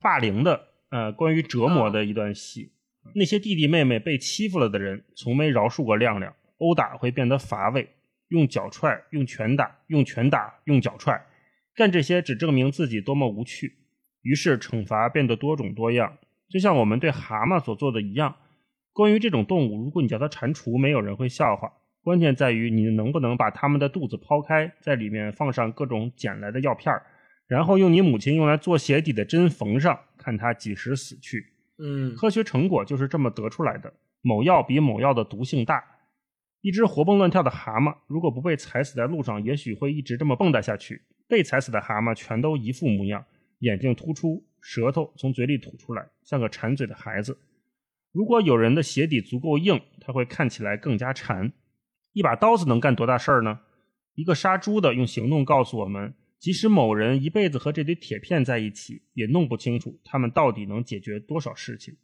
[0.00, 2.72] 霸凌的，呃，关于折磨的一段戏。
[3.14, 6.34] 那些弟弟妹妹被欺负了的人，从没饶恕过亮亮。
[6.58, 7.88] 殴打会变得乏味，
[8.28, 11.24] 用脚踹，用拳打，用拳打，用脚踹，
[11.74, 13.78] 干这些只证明自己多么无趣。
[14.20, 16.18] 于是惩罚变得多种多样。
[16.50, 18.34] 就像我们对蛤蟆所做的一样，
[18.92, 21.72] 关于这种动物，如果你叫它蟾蜍，没有人会笑话。
[22.02, 27.02] 关键在于你能不能把它们的肚子剖开，在里面放上各种捡来的药片儿
[27.46, 31.44] 然后用你母亲用来做鞋底的针缝上，看它几时死去。
[31.78, 33.92] 嗯，科学成果就是这么得出来的。
[34.22, 35.84] 某药比某药的毒性大。
[36.62, 41.02] 一只活蹦乱跳的蛤蟆，如果不被踩死在路上，也许会一直这么蹦跶下去。
[41.26, 43.24] 被踩死的蛤蟆全都一副模样。
[43.60, 47.38] 眼睛突出，舌头从嘴里吐出来，像个馋嘴的孩子。
[48.12, 51.52] 如果有人的鞋底足够硬，他会看起来更加馋。
[52.12, 53.60] 一把刀子能干多大事儿呢？
[54.14, 61.96] 一个杀猪的用行动告诉我们，即使某人一辈子和这堆铁片在一起，也弄不清楚他们到底能解决多少事情。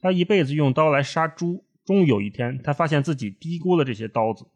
[0.00, 4.46] 他一辈子用刀来杀猪，终于有一天，他发现自己低估了这些刀子。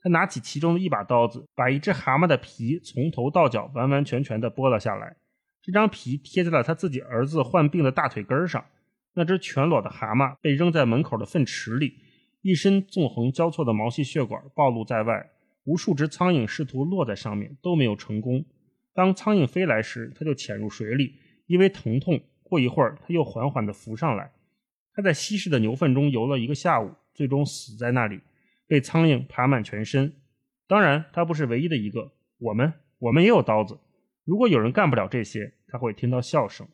[0.00, 5.16] 他拿起其中的一把刀子，把一只蛤蟆的皮从头到脚完完全全地剥了下来。
[5.68, 8.64] 这张皮贴在了他自己儿子患病的大腿根上。
[9.12, 11.98] 那只全裸的蛤蟆被扔在门口的粪池里，
[12.40, 15.28] 一身纵横交错的毛细血管暴露在外。
[15.64, 18.46] 无数只苍蝇试图落在上面，都没有成功。
[18.94, 21.16] 当苍蝇飞来时，它就潜入水里，
[21.46, 22.18] 因为疼痛。
[22.42, 24.32] 过一会儿，它又缓缓地浮上来。
[24.94, 28.20] 它在稀释的牛粪中游了一个下午，最终死在那里，
[28.66, 30.14] 被苍蝇爬满全身。
[30.66, 32.10] 当然，它不是唯一的一个。
[32.38, 33.78] 我们，我们也有刀子。
[34.28, 36.68] 如果有人干不了这些，他会听到笑声。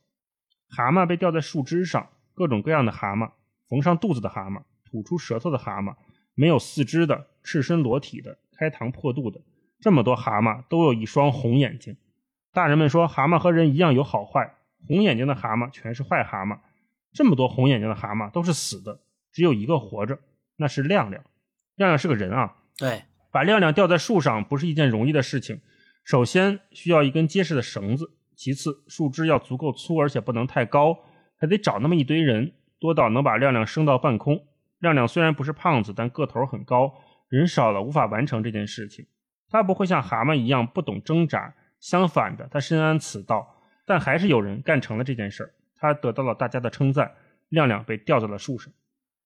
[0.69, 3.31] 蛤蟆被吊在树枝上，各种各样的蛤蟆，
[3.69, 5.95] 缝上肚子的蛤蟆，吐出舌头的蛤蟆，
[6.35, 8.39] 没有四肢的，赤身裸体的。
[8.59, 9.41] 开膛破肚的
[9.81, 11.97] 这么多蛤蟆都有一双红眼睛，
[12.53, 14.57] 大人们说蛤蟆和人一样有好坏，
[14.89, 16.59] 红眼睛的蛤蟆全是坏蛤蟆。
[17.13, 18.99] 这么多红眼睛的蛤蟆都是死的，
[19.31, 20.19] 只有一个活着，
[20.57, 21.23] 那是亮亮。
[21.77, 25.61] 亮亮是个人啊，对，把亮亮吊在树上不是一件容易的事情。
[26.05, 30.99] 首先需要一根结实的绳子，其次树枝要足够粗，而且不能太高，
[31.39, 34.47] 还得找那么一堆人，多到能把亮亮升到半空。
[34.81, 36.93] 亮亮虽然不是胖子，但个头很高。
[37.31, 39.07] 人少了，无法完成这件事情。
[39.49, 43.63] 他不会像蛤蟆一样不懂挣扎，相反的，他深谙此道。
[43.87, 47.13] 但还是有人干成了这件事儿，他得到了大家的称赞。
[47.49, 48.73] 亮亮被吊在了树上。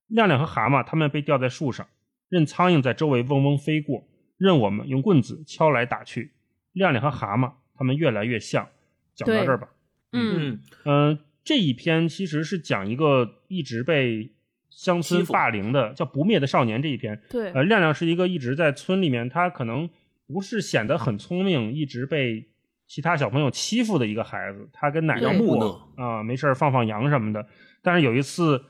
[0.06, 1.86] 亮亮和蛤蟆他们被吊在树上，
[2.28, 4.04] 任苍蝇在周围嗡嗡飞过，
[4.36, 6.32] 任我们用棍子敲来打去。
[6.78, 8.66] 亮亮和蛤蟆他们越来越像。
[9.14, 9.68] 讲到这儿吧。
[10.12, 14.32] 嗯嗯，这一篇其实是讲一个一直被。
[14.70, 19.90] 乡村霸凌的叫不灭的少年这一篇，对，呃，亮亮是一个一直在村里面，他可能
[20.28, 22.46] 不是显得很聪明，一直被
[22.86, 24.68] 其他小朋友欺负的一个孩子。
[24.72, 27.44] 他跟奶奶过啊，没事放放羊什么的。
[27.82, 28.66] 但是有一次，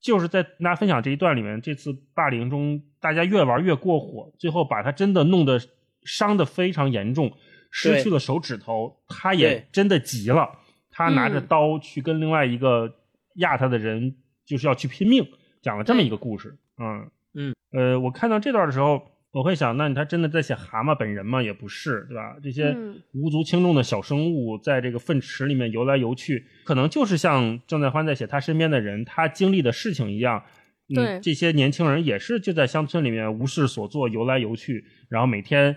[0.00, 5.60] 就是在跟大家分享这一段里面，这次霸凌中，大家越玩越过火，最后把他真的弄得
[6.02, 7.32] 伤的非常严重，
[7.72, 8.96] 失去了手指头。
[9.08, 10.48] 他也真的急了，
[10.92, 12.94] 他拿着刀去跟另外一个
[13.36, 14.14] 压他的人，
[14.46, 15.26] 就是要去拼命。
[15.62, 19.00] 讲了这么一个故事，嗯嗯，呃，我看到这段的时候，
[19.30, 21.40] 我会想，那他真的在写蛤蟆本人吗？
[21.40, 22.36] 也不是，对吧？
[22.42, 22.76] 这些
[23.12, 30.42] 无足轻重的小生物在这个粪池里面游来游去，可能就是像郑在欢在写他身边的人，他经历的事情一样。
[30.92, 35.74] 对，这些年轻人也是就在乡村里面无事所做，游来游去，然后每天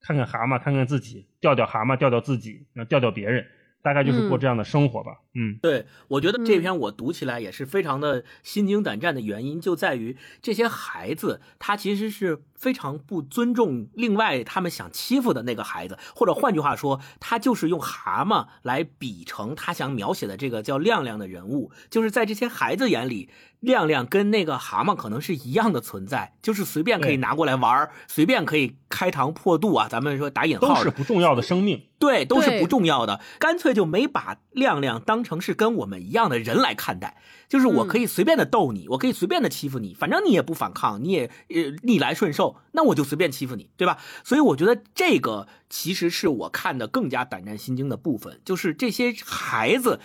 [0.00, 3.46] 看看蛤蟆，看看自己，钓钓蛤蟆，钓钓自己，然后钓钓别人。
[3.82, 5.12] 大概就是过这样的生活吧。
[5.34, 23.30] 嗯，对，我觉得这篇我读起来也是非常的心惊胆战的原因，就在于这些孩子他其实是非常不尊重另外他们想欺负的那个孩子，或者换句话说，他就是用蛤蟆来比成他想描写的这个叫亮亮的人物，就是在这些孩子眼里。
[23.60, 29.88] 亮亮跟那个蛤蟆可能是一样的存在，就是随便可以拿过来玩随便可以开膛破肚啊。
[29.88, 33.20] 咱们说打引号，都是不重要的生命，对，都是不重要的。
[33.38, 37.16] 干脆就没把亮亮当成是跟我们一样的人来看待，
[37.48, 43.98] 就是我可以随便的逗你，我可以随便的欺负你，反正你也不反抗，你也呃逆来顺受，那我就随便欺负你，对吧？
[44.22, 50.00] 所以我觉得这个其实是我看的更加胆战心惊的部分，就是这些孩子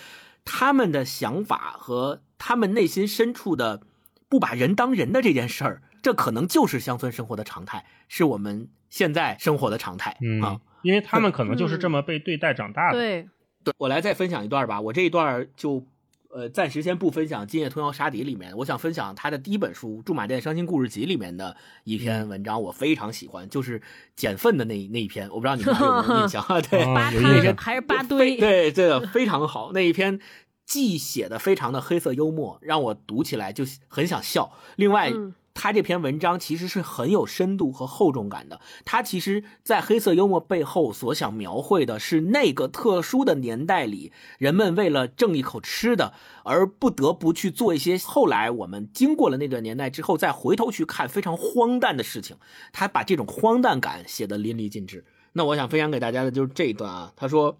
[0.46, 2.22] 他们的想法和。
[2.44, 3.84] 他们内心深处的
[4.28, 10.60] 不把人当人的这件事儿，这可能就是乡村生活的常态，是我们现在生活的常态啊。
[10.82, 12.98] 因为他们可能就是这么被对待长大的。
[12.98, 13.30] 对，
[13.78, 14.82] 我来再分享一段吧。
[14.82, 15.86] 我这一段就
[16.34, 23.82] 呃暂时先不分享《今夜通宵杀敌》里面，我想分享他的第一本书《驻马店伤心故事集》里面的一篇文章，我非常喜欢，就是
[24.16, 25.30] 捡粪的那那一篇。
[25.30, 26.44] 我不知道你们有没有印象？
[26.70, 28.38] 对，扒滩还是八堆？
[28.38, 30.20] 对，这个非常好那一篇。
[30.64, 34.54] 既写的非常的黑色幽默，让我读起来就很想笑。
[34.78, 35.12] 另外，
[35.62, 38.60] 他这篇文章其实是很有深度和厚重感的。
[38.84, 52.38] 他其实，在黑色幽默背后所想描绘的是那个特殊的年代里，人们为了挣一口吃的，而不得不去做一些后来我们经过了那段年代之后再回头去看非常荒诞的事情。
[52.74, 55.06] 他把这种荒诞感写得淋漓尽致。
[55.34, 57.14] 那我想分享给大家的就是这一段啊。
[57.16, 57.60] 他说：“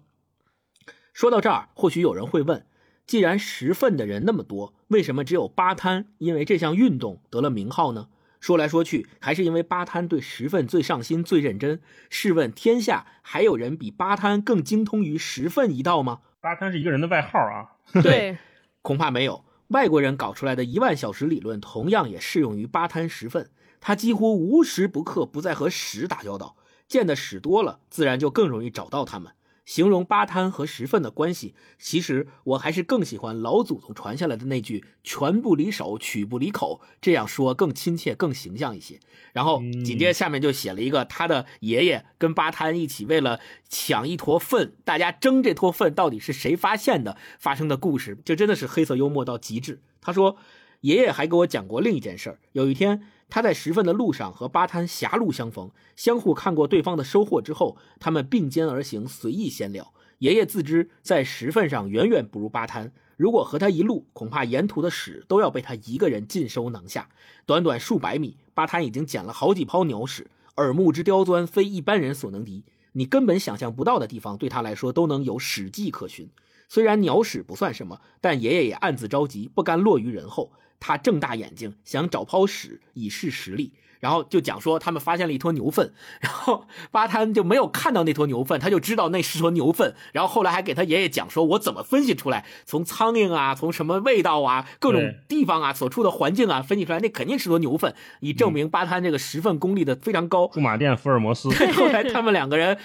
[1.14, 2.66] 说到这儿，或许有人会问。”
[3.06, 8.08] 既然食粪的人那么多，为什么只有八摊因为这项运动得了名号呢？
[8.40, 11.80] 说来说去，还是因为八摊对食粪最上心、最认真。
[12.10, 16.20] 试问天下还有人比八摊更精通于食粪一道吗？
[16.40, 17.76] 八摊是一个人的外号啊。
[18.02, 18.38] 对，
[18.80, 19.44] 恐怕没有。
[19.68, 23.50] 外国人搞出来的一万小时理论，同样也适用于八摊十份。
[23.80, 26.56] 他几乎无时不刻不在和屎打交道，
[26.88, 29.32] 见的屎多了，自然就更容易找到他们。
[29.64, 38.98] 形容八贪和十份的关系，其实我还是更喜欢老祖宗传下来的那句“拳不离手，曲不离口”，这样说更亲切、更形象一些。
[39.32, 49.80] 然后紧接着下面就写了一个他的爷爷跟八贪一起为了抢一坨粪，大家争这坨粪到底是谁发现的发生的故事，这真的是黑色幽默到极致。
[50.00, 50.36] 他说，
[50.80, 53.02] 爷爷还给我讲过另一件事儿，有一天。
[53.32, 59.94] 他在十份的路上和巴滩狭路相逢，相互看过对方的收获之后，他们并肩而行，随意闲聊。
[60.18, 67.08] 爷爷自知在十份上远远不如巴滩，如果和他一路，恐怕沿途的屎都要被他一个人尽收囊下。
[67.46, 72.66] 短短数百米，巴滩已经捡了好几泡鸟屎，耳目之刁钻非一般人所能敌。
[72.92, 76.28] 你根本想象不到的地方，对他来说都能有史迹可循。
[76.68, 80.52] 虽然鸟屎不算什么，但爷爷也暗自着急，不甘落于人后。
[80.84, 100.48] 他睁大眼睛想找泡屎以示实力，然后就讲说他们发现了一坨牛粪， 然后巴滩就没有看到那坨牛粪，他就知道那是坨牛粪，然后后来还给他爷爷讲说，我怎么分析出来，从苍蝇啊，从什么味道啊，各种地方啊，所处的环境啊，分析出来那肯定是坨牛粪，以证明巴滩这个十份功力的非常高。
[100.48, 101.48] 驻马店福尔摩斯。
[101.78, 102.78] 后来他们两个人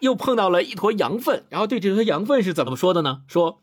[0.00, 3.22] 又碰到了一坨羊粪，然后对这坨羊粪是怎么说的呢？
[3.28, 3.62] 说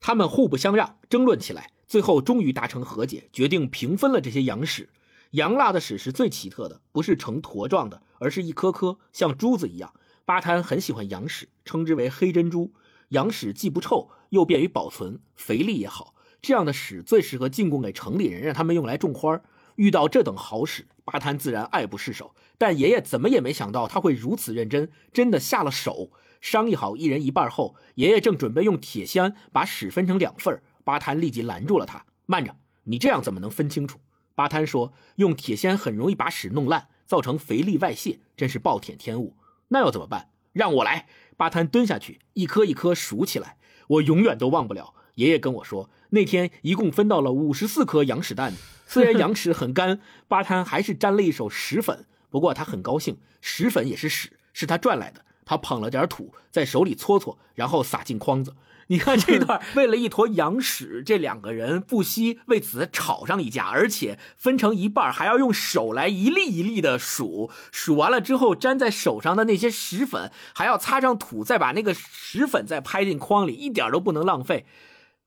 [0.00, 1.72] 他们互不相让，争论起来。
[1.88, 4.90] 最后终于达成和解，决定平分了这些羊屎。
[5.32, 9.92] 羊蜡的屎是最奇特的，不是呈坨状的，而是一颗颗像珠子一样。
[10.24, 12.72] 巴滩很喜欢羊屎，称之为黑珍珠。
[13.08, 16.14] 羊屎既不臭，又便于保存，肥力也好。
[16.42, 19.40] 这样的屎最适合进贡给城里人，让他们用来种花。
[19.76, 22.34] 遇到这等好屎，巴滩自然爱不释手。
[22.58, 26.10] 但爷爷怎么也没想到他会如此认真，真的下了手。
[26.40, 34.00] 商议好一人一半后，爷爷正准备用铁锨把屎分成两份儿巴滩立即拦住了他，慢着，你这样怎么能分清楚？
[34.34, 39.36] 巴滩说：“用铁锨很容易把屎弄烂，造成肥力外泄，真是暴殄天物。
[39.68, 40.30] 那要怎么办？
[40.54, 43.58] 让我来。”巴滩蹲下去，一颗一颗数起来。
[43.86, 48.54] 我永远都忘不了，爷爷跟我说，那天一共分到了五十四颗羊屎蛋。
[48.86, 52.06] 虽然羊屎很干，巴滩还是沾了一手屎粉。
[52.30, 55.26] 不过他很高兴，屎粉也是屎，是他赚来的。
[55.44, 58.56] 他捧了点土，在手里搓搓，然后撒进筐子。
[58.88, 67.50] 你看这 段，为了一坨羊屎，这两个人不惜为此吵上一架，而且分成一半，还要用手来一粒一粒的数。
[67.70, 74.66] 数完了之后，粘在手上的那些石粉，还要擦上土，再把那个石粉再拍进筐里，一点都不能浪费。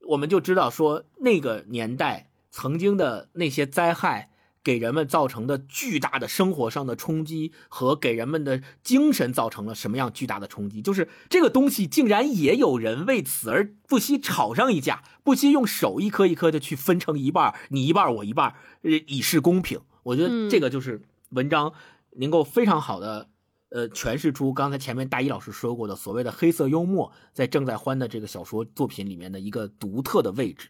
[0.08, 4.31] 我们就知道说，那个年代曾经的那些灾害。
[4.64, 10.82] 给人们造成的巨大的生活上的冲击和给人们的精神造成了什么样巨大的冲击？
[10.82, 18.54] 就是这个东西竟然也有人为此而不惜吵上一架，不惜用手一颗一颗的去分成一半，你一半我一半，
[18.84, 19.80] 呃，以示公平。
[20.04, 21.74] 我觉得这个就是文章
[22.18, 23.30] 能够非常好的
[23.70, 30.70] 呃诠释出刚才前面大一老师说过的所谓的黑色幽默在正在欢的这个小说作品里面的一个独特的位置。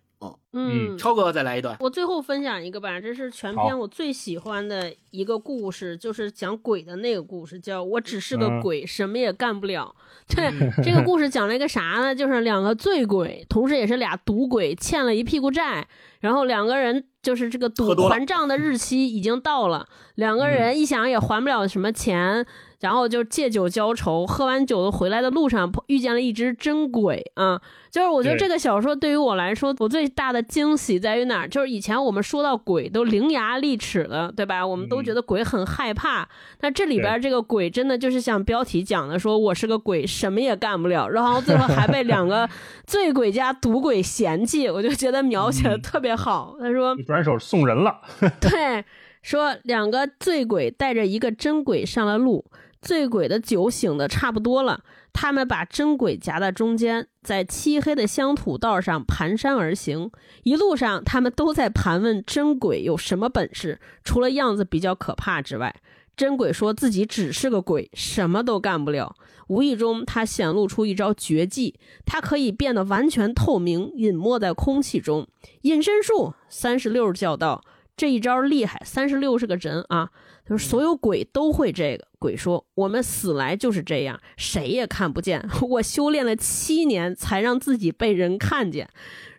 [0.53, 1.77] 嗯，超哥再来一段。
[1.79, 9.95] 我最后分享一个吧，这是全篇我最喜欢的一个故事，就是讲鬼的那个故事，叫我只是个鬼，什么也干不了。
[10.27, 10.51] 对，
[10.83, 12.13] 这个 故事讲了一个啥呢？
[12.13, 15.87] 就是两个醉鬼，同时也是俩赌鬼，欠了一屁股债，
[16.19, 22.45] 然后两个人就是这个赌还账的日期已经到了，两个人一想也还不了什么钱。
[22.81, 27.61] 然后就借酒浇愁，喝完酒的回来的路上遇见了一只真鬼啊！
[27.91, 31.47] 就是我觉得这个小说对于我来说，我最大的惊喜在于哪儿？
[31.47, 34.65] 就是以前我们说到鬼都伶牙俐齿的，对吧？
[34.65, 36.27] 我们都觉得鬼很害怕。
[36.61, 42.49] 那这里边这个鬼真的就是像标题讲的，说我是个鬼，什么也干不了，然后最后还被两个
[42.87, 46.55] 醉鬼加赌鬼嫌弃，我就觉得描写的特别好。
[46.59, 48.01] 他说转手送人了，
[48.41, 48.83] 对，
[49.21, 52.45] 说两个醉鬼带着一个真鬼上了路。
[52.81, 60.09] 醉鬼的酒醒的差不多了，他们把真鬼夹在中间，在漆黑的乡土道上蹒跚而行。
[60.43, 65.75] 一路上，他们都在盘问真鬼有什么本事，除了样子比较可怕之外。
[66.17, 69.15] 真鬼说自己只是个鬼，什么都干不了。
[69.47, 75.27] 无意中，他显露出一招绝技，他可以变得完全透明，隐没在空气中。
[75.61, 77.63] 隐身术，三十六叫道
[78.01, 80.09] ：“这一招厉害。”三十六是个人啊。
[80.43, 82.07] 就是所有鬼都会这个。
[82.19, 85.47] 鬼说：“我们死来就是这样，谁也看不见。
[85.69, 88.89] 我修炼了七年，才让自己被人看见。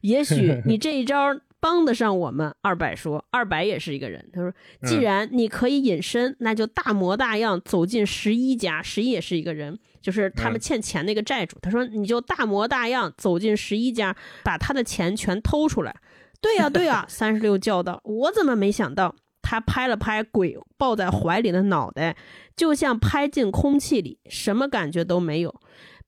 [0.03, 2.55] 也许 你这一招帮得上我们？
[2.63, 4.25] 二百说，二百也是一个人。
[4.33, 4.53] 他说，
[4.85, 8.81] 既然你可以隐身，那就大模大样走进十一家。
[8.81, 11.59] 十一也是一个人，就是他们欠钱那个债主。
[11.61, 15.95] 他说，你就大模大样走进十一家，把他的钱全偷出来。
[16.43, 17.07] 对呀，对呀。
[17.09, 22.17] 三十六叫道：“我怎么没想到？”他拍了拍鬼抱在怀里的脑袋，
[22.57, 25.55] 就像拍进空气里，什么感觉都没有。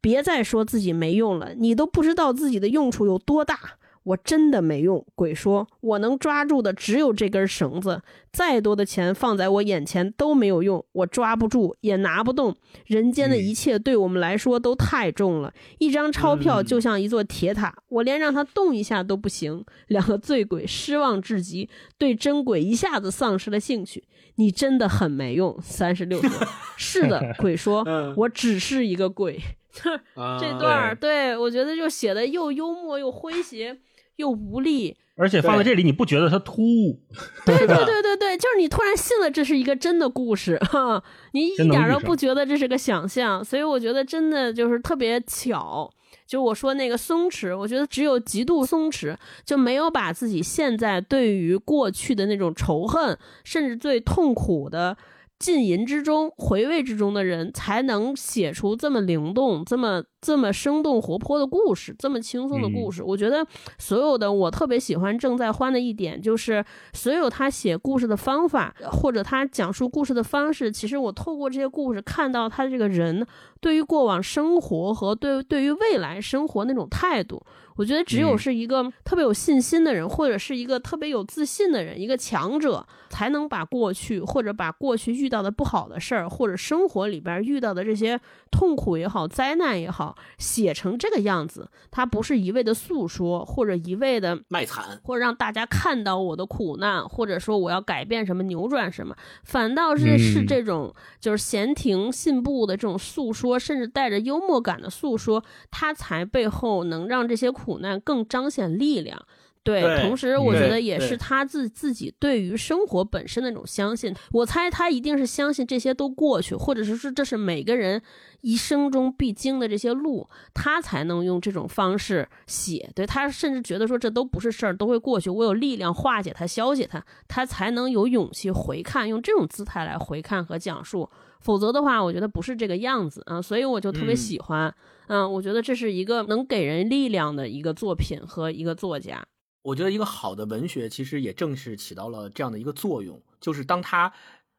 [0.00, 3.58] 别再说自己没用了，你都不知道自己的用处有多大。
[4.04, 5.04] 我真的没用。
[5.14, 8.02] 鬼说：“我能抓住的只有这根绳子，
[8.32, 12.54] 再多的钱放在我眼前都没有用，我抓不住也拿不动。
[12.86, 24.04] 人间的一切对我们来说都太重了，一张钞票就像一座铁塔，我连让它动一下都不行。”两个醉鬼失望至极，对真鬼一下子丧失了兴趣。
[24.36, 25.56] 你真的很没用。
[25.62, 26.30] 三十六岁：
[26.76, 27.84] “是的。”鬼说
[28.16, 29.40] ：“我只是一个鬼。
[30.38, 33.76] ”这段儿，对我觉得就写的又幽默又诙谐
[34.16, 37.00] 又无力，而且放在这里你不觉得它突兀？
[37.44, 41.02] 对对对对对，就是你突然信了这是一个真的故事，哈，
[41.32, 45.90] 你一点都不觉得这是个想象，所以我觉得真的就是特别巧。
[46.26, 54.96] 就我说那个松弛，我觉得只有极度松弛，就没有把自己现在对于过去的那种仇恨，甚至最痛苦的。
[55.38, 63.02] 浸淫之中、回味之中的人，才能写出这么灵动、这么这么生动活泼的故事，这么轻松的故事。
[63.02, 63.46] 我觉得
[63.78, 73.26] 所有的我特别喜欢郑在欢的一点，就是所有他写故事的方法，或者他讲述故事的方式，其实我透过这些故事看到他这个人
[73.60, 77.44] 对于过往生活和对对于未来生活那种态度。
[77.76, 88.20] 我觉得只有是一个特别有信心的人，或者是一个特别有自信的人，一个强者，才能把过去或者把过去遇到的不好的事儿，或者生活里边遇到的这些
[88.52, 91.68] 痛苦也好、灾难也好，写成这个样子。
[91.90, 107.50] 他不是一味的诉说，或者一味的卖惨，或者让大家看到我的苦难，或者说我要改变什么、扭转什么，反倒是是这种就是闲庭信步的这种诉说，甚至带着幽默感的诉说，他才背后能让这些。
[107.63, 109.26] 苦苦难更彰显力量，
[109.64, 114.14] 对，同时我觉得也是他自自己对于生活本身的那种相信。
[114.30, 118.02] 我猜他一定是相信这些都过去，或者是说这是每个人
[118.42, 122.90] 一生中必经的这些路，他才能用这种方式写。
[122.94, 125.30] 对他甚至觉得说这都不是事儿，都会过去。
[125.30, 131.08] 我有力量化解它，消解它，他才能有勇气回看，用这种姿态来回看和讲述。
[131.40, 134.74] 否则的话，我觉得不是这个样子啊，所以我就特别喜欢。
[135.06, 139.22] 嗯，我觉得这是一个能给人力量的一个作品和一个作家。
[139.64, 144.12] 我觉得一个好的文学其实也正是起到了这样的一个作用，就是当他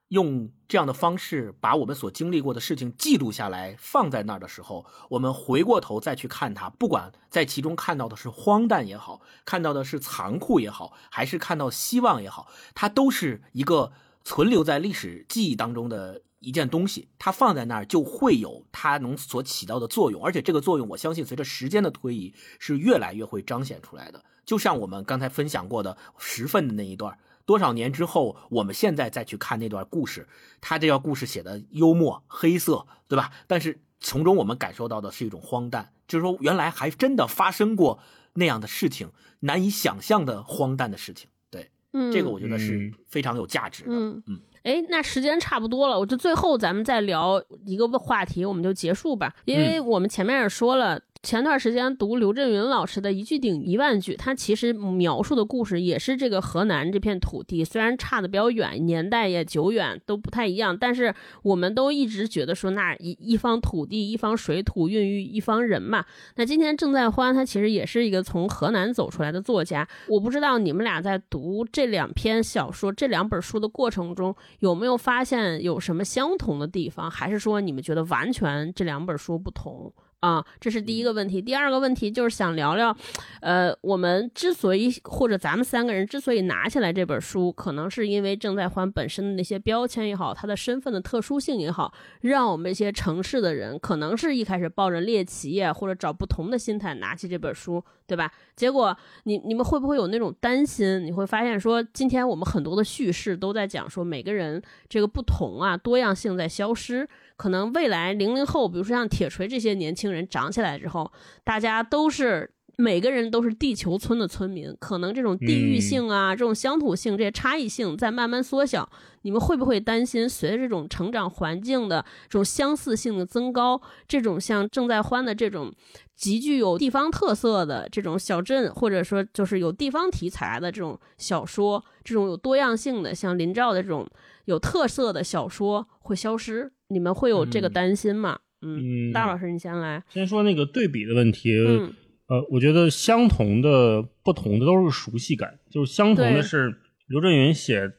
[0.08, 13.92] 用这样的方式把我们所经历过的事情记录下来放在那儿的时候，我们回过头再去看它，不管在其中看到的是荒诞也好，看到的是残酷也好，还是看到希望也好，它都是一个
[14.24, 16.24] 存留在历史记忆当中的。
[16.42, 24.24] 一件东西，它放在那儿就会有它能所起到的作用，而且这个作用，我相信随着时间的推移是越来越会彰显出来的。
[24.46, 30.28] 就像我们刚才分享过的十份的那一段，多少年之后，我们现在再去看那段故事，
[30.62, 33.32] 他这段故事写的幽默、黑色，对吧？
[33.48, 38.00] 但是从中我们感受到的是一种荒诞，就是说原来还真的发生过
[38.34, 41.28] 那样的事情，难以想象的荒诞的事情。
[41.50, 43.90] 对，嗯，这个我觉得是非常有价值的。
[43.92, 44.40] 嗯嗯。
[44.64, 51.02] 哎，那时间差不多了，我就最后咱们再聊一个话题，我们就结束吧，因为我们前面也说了。
[51.26, 61.12] 前段时间读刘震云老师的一句顶一万句，他其实描述的故事也是这个河南这片土地，虽然差的比较远，年代也久远，都不太一样，但是
[61.42, 66.06] 我们都一直觉得说那一一方土地，一方水土孕育一方人嘛。
[66.36, 69.88] 那今天正在欢，他其实也是一个从河南走出来的作家。
[70.08, 79.92] 我不知道你们俩在读这两篇小说、这两本书的过程中，有没有发现有什么相同的地方，还是说你们觉得完全这两本书不同？
[80.26, 81.40] 啊，这是第一个问题。
[81.40, 82.98] 第二个问题就是想聊聊，
[83.42, 98.32] 呃，我们之所以或者咱们三个人之所以拿起来这本书，可能是因为郑在欢本身的那些标签也好，他的身份的特殊性也好，让我们一些城市的人可能是一开始抱着猎奇啊或者找不同的心态拿起这本书，对吧？
[98.56, 101.06] 结果你你们会不会有那种担心？
[101.06, 107.08] 你会发现说，今天我们很多的叙事都在讲说每个人这个不同啊，多样性在消失。
[107.38, 111.12] 可能未来零零后，比如说像铁锤这些年轻人长起来之后，
[111.44, 118.90] 大家都是每个人都是地球村的村民，可能这种地域性啊，这种乡土性这些差异性在慢慢缩小。
[119.22, 125.74] 你们会不会担心，随着这种成长环境的这种相似性的增高，这种像正在欢的这种
[126.16, 134.08] 极具有地方特色的这种小镇，或者说就是有地方题材的这种小说，这种有多样性的像林兆的这种
[134.46, 136.72] 有特色的小说会消失？
[136.90, 138.38] 你们会有这个担心吗？
[138.62, 140.04] 嗯，大老师，你先来。
[140.10, 141.52] 先说那个对比的问题。
[141.68, 141.92] 嗯，
[142.28, 146.76] 呃，我觉得相同的、不同的都是熟悉感，就是相同的是
[147.08, 147.92] 刘震云写。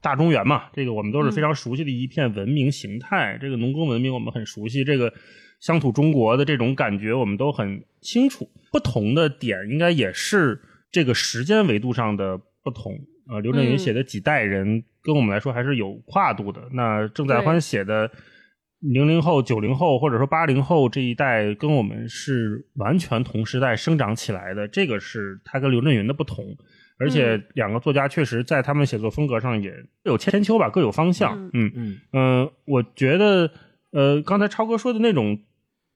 [0.00, 3.38] 大中原嘛，这个我们都是非常熟悉的一片文明形态。
[3.40, 5.10] 这个农耕文明我们很熟悉，这个
[5.60, 8.46] 乡土中国的这种感觉我们都很清楚。
[8.70, 10.60] 不同的点应该也是
[10.92, 12.92] 这个时间维度上的不同。
[13.30, 16.68] 呃，刘震云写的几代人跟我们来说还是有跨度的。
[16.72, 18.10] 那郑在欢写的
[18.92, 26.56] 零零后、九零后或者说八零后这一代跟我们是完全同时代生长起来的，这个是他跟刘震云的不同。
[26.96, 29.70] 而且两个作家确实在他们写作风格上也
[30.04, 31.50] 各有千秋吧，各有方向。
[31.52, 33.50] 嗯嗯嗯，我觉得
[33.90, 35.40] 呃，刚才超哥说的那种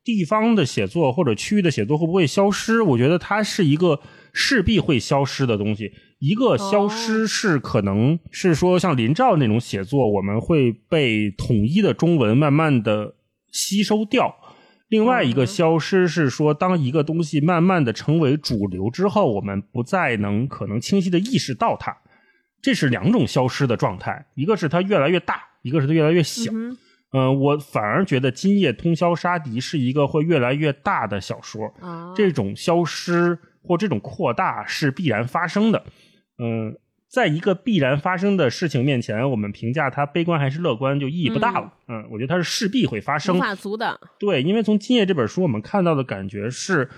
[0.03, 2.83] 地方的写作或者区域的写作会不会消失？
[2.83, 4.01] 我觉得它是一个
[4.33, 5.93] 势必会消失的东西。
[6.19, 13.15] 一个消失是可能是说像林兆那种写作，我们会被统一的中文慢慢的
[13.53, 14.35] 吸收掉。
[14.89, 21.97] 另外一个消失是说，当一个东西慢慢的成为主流之后，我们不再能可能清晰的意识到它，
[22.63, 24.27] 这是两种消失的状态。
[24.35, 26.51] 一个是它越来越大，一个是它越来越小。
[27.13, 31.73] 嗯，我反而觉得《今夜通宵杀敌》是一个会越来越大的小说。
[32.17, 35.85] 这种消失或这种扩大是必然发生的。
[36.39, 36.77] 嗯。
[37.11, 41.73] 在一个必然发生的事情面前，我们评价它悲观还是乐观就意义不大了。
[41.89, 43.99] 嗯，我觉得它是势必会发生，无法阻挡。
[44.19, 46.91] 对，因为从《今夜》这本书我们看到的感觉是，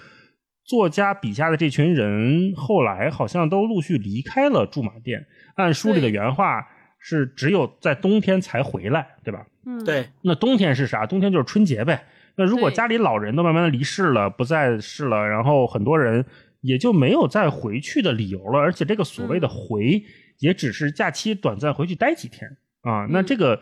[0.65, 5.25] 作家笔下的这群人后来好像都陆续离开了驻马店。
[5.55, 6.67] 按书里的原话
[6.99, 9.47] 是，只有在冬天才回来，对吧？
[9.65, 10.09] 嗯，对。
[10.23, 11.07] 那冬天是啥？
[11.07, 12.05] 冬天就是春节呗。
[12.35, 16.27] 那如果家里老人都慢慢的离世了，不在世了，然后很多人。
[16.61, 20.03] 也就没有再回去的理由了，而且这个所谓的回，
[20.39, 23.07] 也只是假期短暂回去待几天啊。
[23.11, 23.61] 那这个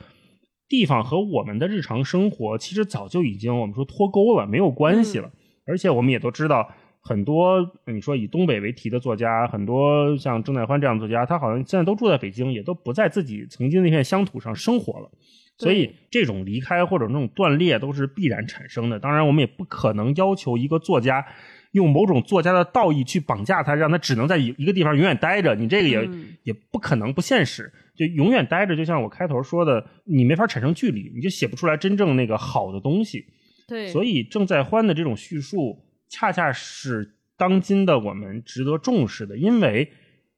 [0.69, 5.31] 地方和我们的日常生活其实早就已经我们说脱钩了，没有关系了。
[5.67, 6.69] 而且我们也都知道，
[7.01, 15.11] 很多你说以东北为题的作家，很多像郑在欢这样的作家，他好像现在都住在北京，也都不在自己曾经那片乡土上生活了。
[15.57, 18.99] 所以这种离开或者那种断裂都是必然产生的。
[18.99, 21.27] 当然，我们也不可能要求一个作家。
[21.73, 26.09] 用某种作家的道义去绑架他，让他只能在一一个地方永远待着，你这个也
[26.45, 27.71] 也不可能不现实。
[27.95, 33.27] 就永远待着，就像我开头说的，你没法产生距离，你就写不出来真正那个好的东西。
[33.67, 39.91] 对，所以郑在欢的这种叙述，恰恰是当今的我们值得重视的，因为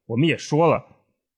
[0.07, 0.79] 我们也说了，《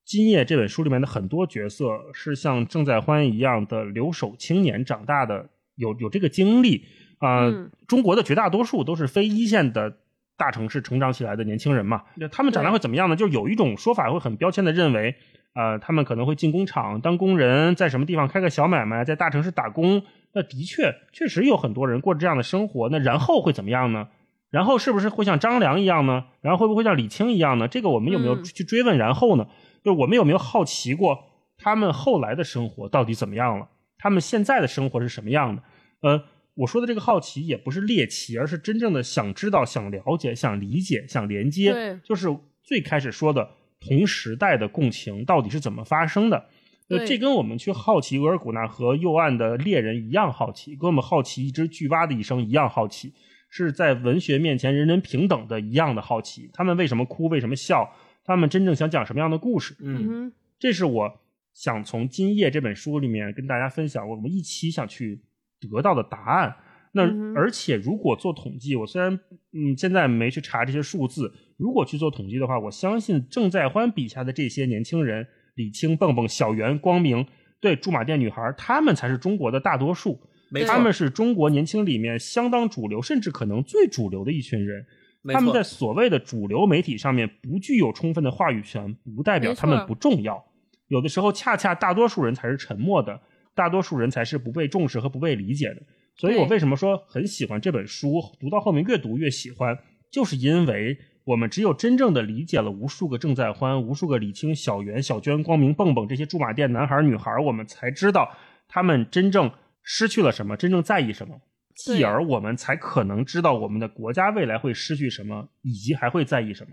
[0.05, 6.85] 今夜》这本书里面的很多角色是像郑在欢一样的留守青年长大的，有有这个经历。
[7.23, 7.49] 啊，
[7.87, 9.99] 中国的绝大多数都是非一线的
[10.37, 13.15] 大城市成长起来的年轻人嘛，他们长大会怎么样呢？
[13.15, 15.15] 就有一种说法会很标签的认为，
[15.55, 20.03] 呃，他们可能会进工厂当工人，在什么地方开个小买卖，在大城市打工。
[20.33, 22.89] 那的确，确实有很多人过着这样的生活。
[22.89, 24.09] 那然后会怎么样呢？
[24.51, 26.25] 然后是不是会像张良一样呢？
[26.41, 27.69] 然后会不会像李青一样呢？
[27.69, 28.99] 这个我们有没有去追问？
[28.99, 29.47] 然后呢？
[29.85, 31.19] 就是我们有没有好奇过
[31.57, 33.69] 他们后来的生活到底怎么样了？
[33.99, 35.63] 他们现在的生活是什么样的？
[36.01, 36.25] 呃。
[36.55, 41.73] 我说的这个好奇也不是猎奇，而是真正的想知道、想了解、想理解、想连接。
[41.73, 42.29] 对，就是
[42.63, 43.49] 最开始说的
[43.81, 46.47] 同时代的共情到底是怎么发生的？
[46.89, 53.15] 那这跟我们去好奇额尔古纳河右岸的猎人一样好奇，跟我们好奇一只巨蛙的一生一样好奇，
[53.49, 56.51] 是在文学面前人人平等的一样的好奇。
[56.53, 57.29] 他们为什么哭？
[57.29, 57.91] 为什么笑？
[58.25, 59.75] 他们真正想讲什么样的故事？
[59.81, 61.21] 嗯，这是我
[61.55, 65.23] 想从《今夜》这本书里面跟大家分享，我们一起想去。
[65.69, 66.55] 得到的答案，
[66.93, 67.03] 那
[67.35, 69.13] 而且如果做统计，我虽然
[69.53, 77.27] 嗯现在没去查这些数字，如果去做统计的话，我相信郑在欢笔下的这些年轻人，李青、蹦蹦、小袁、光明，
[77.61, 80.21] 对驻马店女孩，他们才是中国的大多数，
[80.67, 84.85] 他们是中国年轻里面相当主流，甚至可能最主流的一群人。
[85.33, 90.45] 他们在所谓的主流媒体上面不具有充分的话语权，不代表他们不重要。
[90.89, 93.21] 有的时候，恰恰大多数人才是沉默的。
[93.55, 95.83] 大多数人才是不被重视和不被理解的，
[96.17, 98.21] 所以我为什么说很喜欢这本书？
[98.41, 99.77] 读到后面越读越喜欢，
[100.11, 108.31] 就是因为我们只有真正的理解了无数个正在欢、无数个李青、小袁、小娟、光明、蹦蹦这些驻马店男孩女孩，我们才知道
[108.69, 109.51] 他们真正
[109.83, 111.41] 失去了什么，真正在意什么。
[111.75, 116.71] 继而我们才可能知道我们的国家未来会失去什么，以及还会在意什么。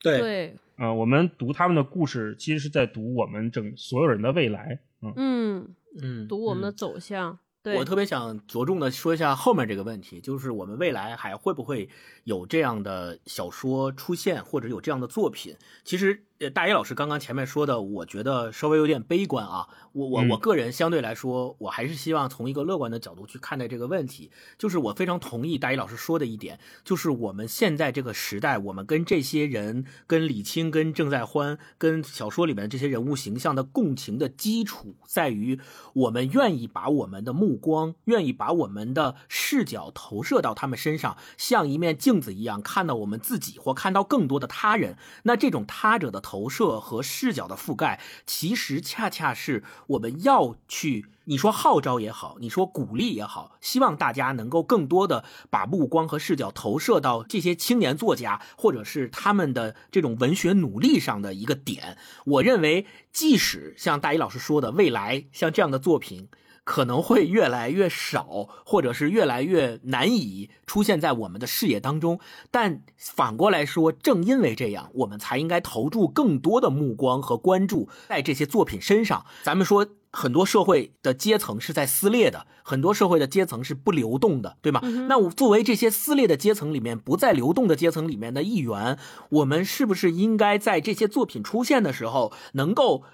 [0.00, 4.78] 对，嗯，我们读他们的故事，其实是在读我们整所有人的未来。
[5.02, 7.38] 嗯嗯嗯，读我们的走向。
[7.64, 11.88] 我特别想着重的说一下后面这个问题，就是我们未来还会不会
[12.22, 15.56] 有这样的小说出现，或者有这样的作品？
[15.84, 16.22] 其实。
[16.38, 19.68] 呃，大一老师刚刚前面说的，我觉得稍微有点悲观啊。
[19.92, 24.30] 我我我个人相对来说，我还是希望从一个乐观的角度去看待这个问题。
[24.58, 35.58] 就是我非常同意大一老师说的一点，就是我们现在这个时代，我们跟这些人、跟李青、跟郑在欢、跟小说里面这些人物形象的共情的基础，在于
[35.94, 44.98] 我们愿意把我们的目光、愿意把我们的视角投射到他们身上，像一面镜子一样看到我们自己，或看到更多的他人。
[45.22, 46.22] 那这种他者的。
[46.28, 61.96] 投射和视角的覆盖，其实恰恰是我们要去你说号召也好，你说鼓励也好，希望大家能够更多的把目光和视角投射到这些青年作家或者是他们的这种文学努力上的一个点。
[62.24, 66.28] 我认为，即使像大一老师说的，未来像这样的作品。
[66.66, 72.18] 可能会越来越少，或者是越来越难以出现在我们的视野当中。
[72.50, 79.24] 但反过来说，正因为这样，我们才应该投注更多的目光和关注在这些作品身上。
[79.44, 84.80] 咱们说，很多社会的阶层是在撕裂的，很多社会的阶层是不流动的，对吗？
[85.08, 88.98] 那我作为这些撕裂的阶层里面不再流动的阶层里面的一员，
[89.28, 93.04] 我们是不是应该在这些作品出现的时候，能够？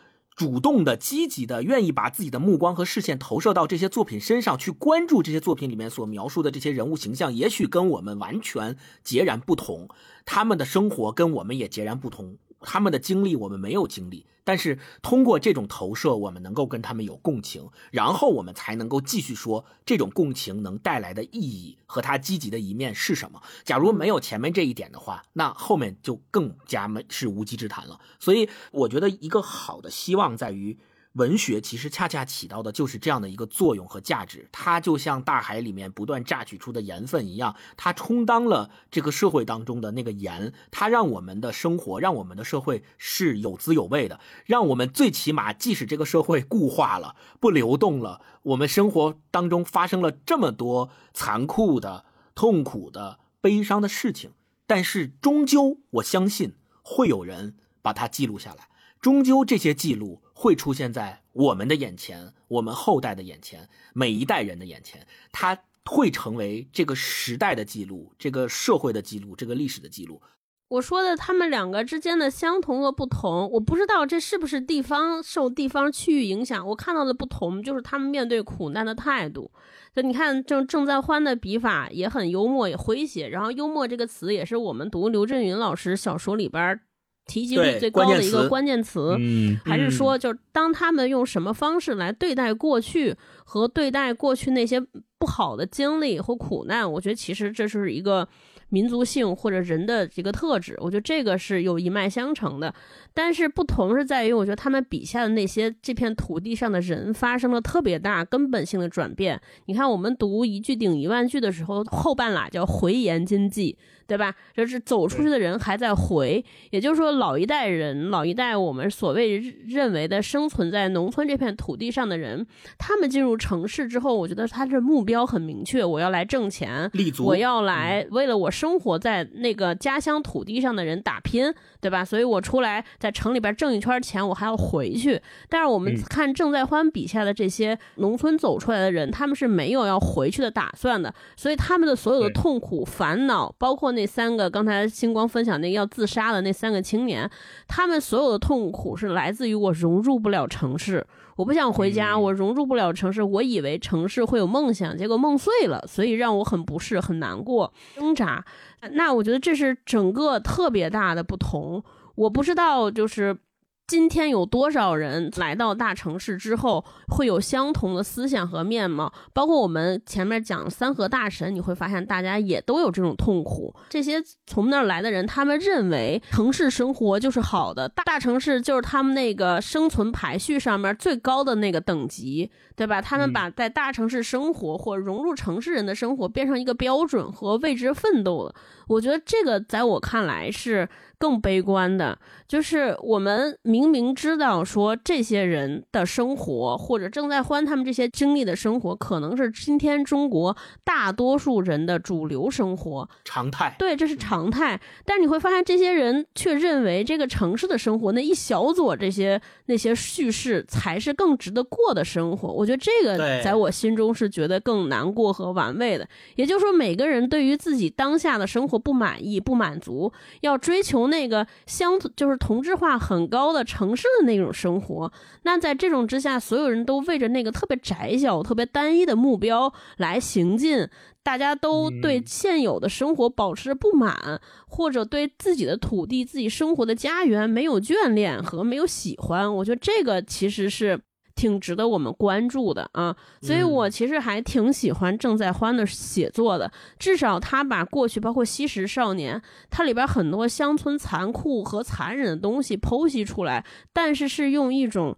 [0.42, 9.88] 主动的、积极的，愿意把自己的目光和视线投射到这些作品身上，去关注这些作品里面所描述的这些人物形象，也许跟我们完全截然不同，
[10.24, 12.36] 他们的生活跟我们也截然不同。
[12.62, 23.42] 他们的经历我们没有经历，但是通过这种投射，我们能够跟他们有共情，然后我们才能够继续说这种共情能带来的意义和它积极的一面是什么。
[23.64, 28.00] 假如没有前面这一点的话，那后面就更加没是无稽之谈了。
[28.18, 30.78] 所以我觉得一个好的希望在于。
[31.14, 54.32] 文学其实恰恰起到的就是这样的一个作用和价值，它就像大海里面不断榨取出的盐分一样，它充当了这个社会当中的那个盐，它让我们的生活，让我们的社会是有滋有味的，让我们最起码，即使这个社会固化了、不流动了，我们生活当中发生了这么多残酷的、痛苦的、悲伤的事情，
[54.66, 58.68] 但是终究我相信会有人把它记录下来，
[58.98, 60.21] 终究这些记录。
[60.42, 70.20] 会出现在我们的眼前，我们后代的眼前，每一代人的眼前，它会成为这个时代的记录，这个社会的记录，这个历史的记录。
[70.66, 76.66] 我说的他们两个之间的相同和不同，我不知道这是不是地方受地方区域影响。
[76.66, 79.52] 我看到的不同就是他们面对苦难的态度。
[79.94, 83.28] 就你看，正正在欢的笔法也很幽默，也诙谐。
[83.28, 86.80] 然后幽默这个词也是我们读刘震云老师小说里边。
[87.26, 89.16] 提及率最高的一个关键词，
[89.64, 94.80] 还是说，就是当他们用什么方式来对待过去和对待过去那些
[95.18, 98.28] 不好的经历和苦难，我觉得其实这是一个。
[98.72, 102.74] 民族性或者人的一个特质，我觉得这个是有一脉相承的。
[103.12, 109.38] 但是不同是在于，我觉得他们笔下的那些这片土地上的人发生了特别大根本性的转变。
[109.66, 113.76] 你看，我们读一句顶一万句的时候，后半拉叫回言今际，
[114.06, 114.34] 对吧？
[114.56, 119.36] 就是走出去的人还在回，也就是说，老一代人，老一代我们所谓
[119.68, 122.46] 认为的生存在农村这片土地上的人，
[122.78, 128.50] 他们进入城市之后，我觉得他这目标很明确，我要来挣钱，立足，我要来为了我。
[128.62, 132.04] 生活在那个家乡土地上的人打拼，对吧？
[132.04, 135.20] 所以我出来在城里边挣一圈钱，我还要回去。
[135.48, 141.12] 但是我们看郑在欢笔下的这些农村走出来的人，他们是没有要回去的打算的。
[141.36, 147.28] 所以他们的所有的痛苦、烦恼，包括那三个刚才星光分享那个要自杀的那三个青年，
[147.66, 151.04] 他们所有的痛苦是来自于我融入不了城市。
[151.36, 153.22] 我不想回家，我融入不了城市。
[153.22, 158.44] 我以为城市会有梦想，结果梦碎了，所以让我很不适、很难过、挣扎。
[158.90, 161.82] 那我觉得这是整个特别大的不同。
[162.14, 163.38] 我不知道，就是。
[163.84, 169.12] 今天有多少人来到大城市之后会有相同的思想和面貌？
[169.34, 173.74] 包括我们前面讲三河大神，你会发现大家也都有这种痛苦。
[173.90, 183.00] 这些从那儿来的人，他们认为城市生活就是好的，大城市就是他们那个生存排序上面最高的那个等级，对吧？
[183.00, 188.54] 他们把在大城市生活或融入城市人的生活变成一个标准和为之奋斗了。
[188.88, 190.88] 我觉得这个在我看来是。
[191.22, 192.18] 更悲观的，
[192.48, 203.72] 就是我们明明知道说这些人的生活，或者正在欢他们这些经历的生活，可能是今天中国大多数人的主流生活常态。
[203.78, 204.80] 对，这是常态。
[205.04, 212.48] 但是你会发现，这些人却认为这个城市的生活那一小撮这些那些叙事才是更值得过的生活。
[212.48, 216.08] 我觉得这个在我心中是觉得更难过和玩味的。
[216.36, 225.12] 也就是说，每个人对于自己当下的生活不满意、不满足，要追求那个相就是同质化很高的城市的那种生活。
[225.42, 230.88] 那在这种之下，所有人都为着那个特别窄小、特别单一的目标来行进。
[231.24, 239.54] 大家都对现有的生活保持着不满，或者对自己的土地、自己生活的家园没有眷恋和没有喜欢。
[239.54, 241.00] 我觉得这个其实是。
[241.34, 249.38] 挺值得我们关注的啊，所以我其实还挺喜欢郑在欢的写作的，至少他把过去包括《吸食少年》，
[249.70, 255.16] 它里边很多乡村残酷和残忍的东西剖析出来，但是是用一种。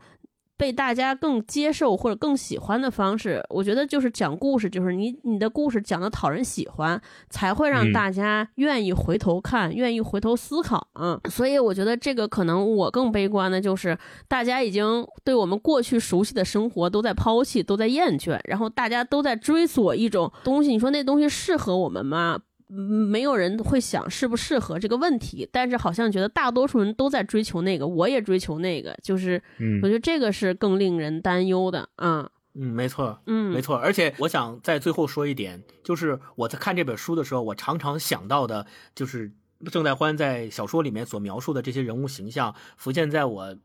[0.56, 11.20] 被大家更接受或者更喜欢的方式，我觉得就是讲故事，就是你你的故事讲的讨人喜欢，才会让大家愿意回头看，愿意回头思考啊。
[11.28, 13.98] 所以我觉得这个可能我更悲观的就是，
[14.28, 20.70] 大家已经对我们过去熟悉的生活都在抛弃，都在厌倦，然后大家都在追索一种东西。
[20.70, 22.40] 你说那东西适合我们吗？
[22.74, 29.40] 没有人会想适不适合这个问题，但是好像觉得大多数人都在追求那个，我也追求那个，就是，
[29.82, 32.30] 我觉得这个是更令人担忧的啊。
[32.54, 33.76] 嗯，没错，嗯，没错。
[33.76, 39.32] 而且我想在最后说一点，就是我在看这本书的时候，我常常想到的就是
[39.70, 43.56] 郑在欢在小说里面所描述的这些人物形象，浮现在我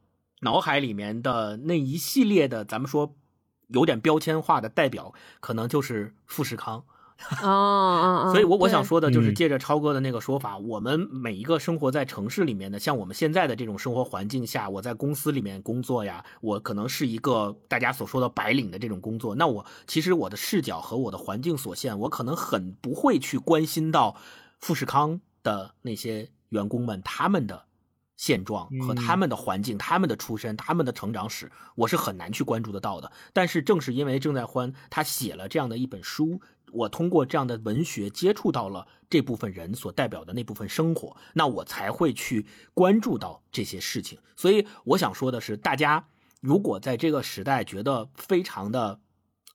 [0.42, 3.16] 脑海里面的那一系列的，咱们说
[3.68, 6.84] 有点标签化的代表，可能就是富士康。
[7.42, 24.16] 哦，所以，我我想说的就是，借着超哥的那个说法，我们每一个生活在城市里面的，像我们现在的这种生活环境下，我在公司里面工作呀，我可能是一个大家所说的白领的这种工作，那我其实我的视角和我的环境所限，我可能很不会去关心到
[24.58, 27.66] 富士康的那些员工们他们的
[28.16, 33.12] 现状和他们的环境、他们的出身、他们的成长史，我是很难去关注得到的。
[33.34, 36.42] 但是正是因为郑在欢他写了这样的一本书。
[36.72, 44.20] 我通过这样的文学接触到了这部分人所代表的那部分生活，那我才会去关注到这些事情。
[44.36, 46.08] 所以我想说的是，大家
[46.42, 49.00] 如果在这个时代觉得非常的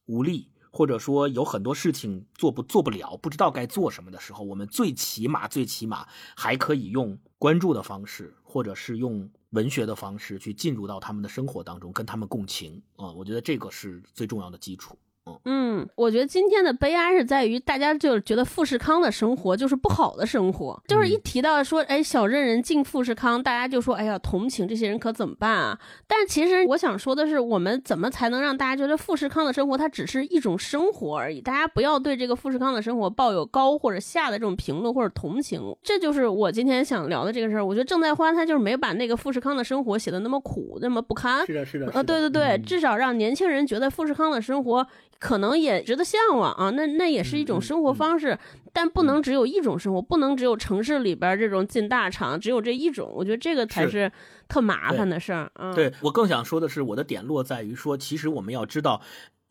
[0.05, 13.09] 无力，或者说有很多事情做不做不了，不知道该做什么的时候，我们最起码最起码还可以用关注的方式，或者是用文学的方式去进入到他们的生活当中，跟他们共情啊！
[13.13, 14.97] 我觉得这个是最重要的基础。
[15.45, 25.79] 嗯，我觉得今天的悲哀是在于大家就是觉得富士康的生活就是不好的生活，就是一提到说，哎，小镇人进富士康，大家就说，哎呀，同情这些人可怎么办啊？
[26.05, 31.41] 但其实我想说的是，我们怎么才能让大家觉得富士康的生活它只是一种生活而已？
[31.41, 35.75] 大家不要对这个富士康的生活抱有高或者下的这种评论或者同情。
[35.81, 37.65] 这就是我今天想聊的这个事儿。
[37.65, 41.43] 我觉得郑在欢他就是没把那个富士康的生活写的那么苦，那么不堪。
[41.47, 41.89] 是的，是的。
[41.93, 44.85] 呃，对对对，至少让年轻人觉得富士康的生活。
[45.19, 48.37] 可能也值得向往啊，那那也是一种生活方式，
[48.73, 54.11] 但不能只有一种生活，不能只有城市里边这种进大厂，只有这一种，我觉得这个才是
[54.47, 55.73] 特麻烦的事儿啊。
[55.73, 59.01] 对我更想说的是，我的点落在于说，其实我们要知道。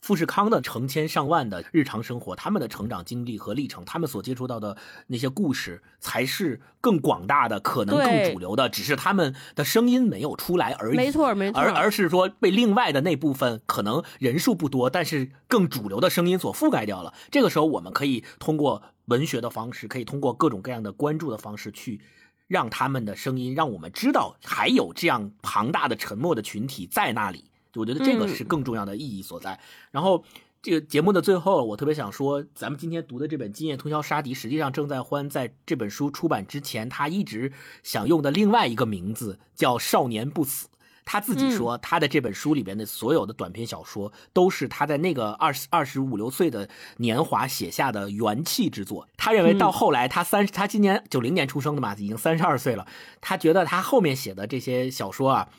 [0.05, 4.77] 富士康的成千上万的日常生活，他们的成长经历和历程，他们所接触到的
[5.07, 8.69] 那些故事，才是更广大的，可能更主流的。
[8.69, 10.95] 只是他们的声音没有出来而已。
[10.95, 11.59] 没错，没错。
[11.59, 17.15] 而而是说被另外的那部分可能人数不多，但是更主流的声音所覆盖掉了。
[17.31, 22.03] 这个时候，我们可以通过文学的方式，可以通过各种各样的关注的方式，去
[22.47, 27.47] 让他们的声音，让我们知道还有这样庞大的沉默的群体在那里。
[27.75, 29.59] 我觉得这个是更重要的意义所在。
[29.91, 30.25] 然后，
[30.63, 37.53] 这个节目的最后，我特别想说，咱们今天读的这本《今夜通宵杀敌》，实际上郑在欢在这本书出版之前，他一直
[37.83, 40.67] 想用的另外一个名字叫《少年不死》。
[41.07, 49.07] 他自己说，他的这本书里边的所有的短篇小说，都是他在那个二十二十五六岁的年华写下的元气之作。
[49.19, 52.87] 他认为到后来，他三他今年九零年出生的嘛，已经三十二岁了。
[53.21, 55.51] 他觉得他后面写的这些小说啊。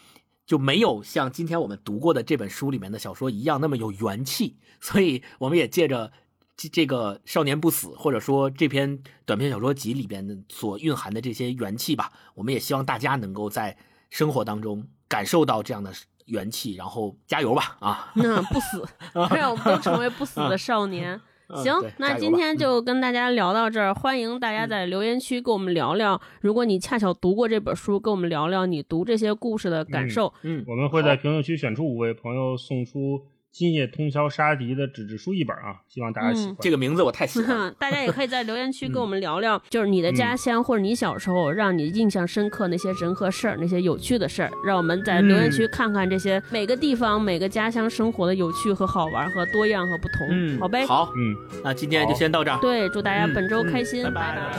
[0.45, 6.11] 就没有像今天我们读过的这本书里面的小说一样那么有元气，所以我们也借着
[6.55, 13.77] 这这个少年不死，或者说这篇短篇小说集里边所蕴含的这些元气吧，我们也希望大家能够在
[14.09, 15.91] 生活当中感受到这样的
[16.25, 17.77] 元气，然后加油吧！
[17.79, 18.87] 啊，那不死，
[19.35, 21.19] 让我们都成为不死的少年。
[21.49, 30.33] 行，那今天就跟大家聊到这儿，欢迎大家在留言区跟我们聊聊，如果你恰巧读过这本书，跟我们聊聊你读这些故事的感受。
[30.43, 33.21] 嗯，我们会在评论区选出五位朋友，送出。
[33.57, 36.57] 今夜通宵杀敌的纸质书一本啊，希望大家喜欢。
[36.59, 37.73] 这个名字我太喜欢。
[37.79, 50.27] 大家也可以在留言区跟我们聊聊，就是你的家乡或者你小时候让你印象深刻那些人和事儿，那些有趣的事儿，让我们在留言区看看这些每个地方每个家乡生活的有趣和好玩和多样和不同。
[50.29, 50.85] 嗯，好呗。
[50.85, 51.33] 好，嗯，
[51.63, 52.59] 那今天就先到这儿。
[52.59, 54.51] 对，祝大家本周开心，拜拜。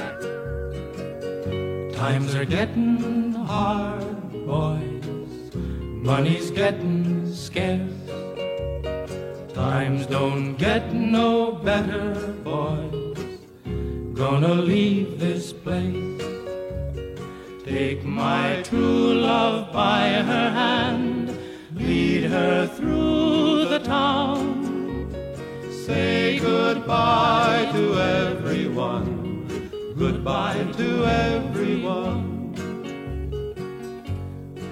[1.93, 4.01] Times are getting hard,
[4.47, 4.81] boys.
[6.03, 8.06] Money's getting scarce.
[9.57, 12.13] Times don't get no better,
[12.45, 13.17] boys.
[14.13, 16.23] Gonna leave this place.
[17.65, 21.39] Take my true love by her hand,
[21.73, 25.09] lead her through the town.
[25.87, 29.49] Say goodbye to everyone,
[29.97, 32.53] goodbye to everyone.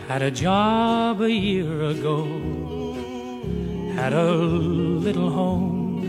[0.08, 2.63] Had a job a year ago
[3.94, 6.02] had a little home.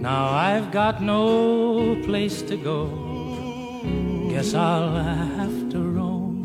[0.00, 2.80] Now I've got no place to go.
[4.28, 6.42] Guess I'll have to roam.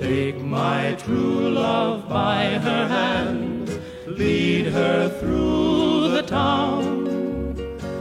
[0.00, 3.70] Take my true love by her hand,
[4.06, 7.06] lead her through the town.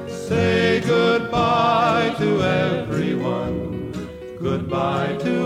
[0.07, 3.91] Say goodbye to everyone,
[4.39, 5.37] goodbye to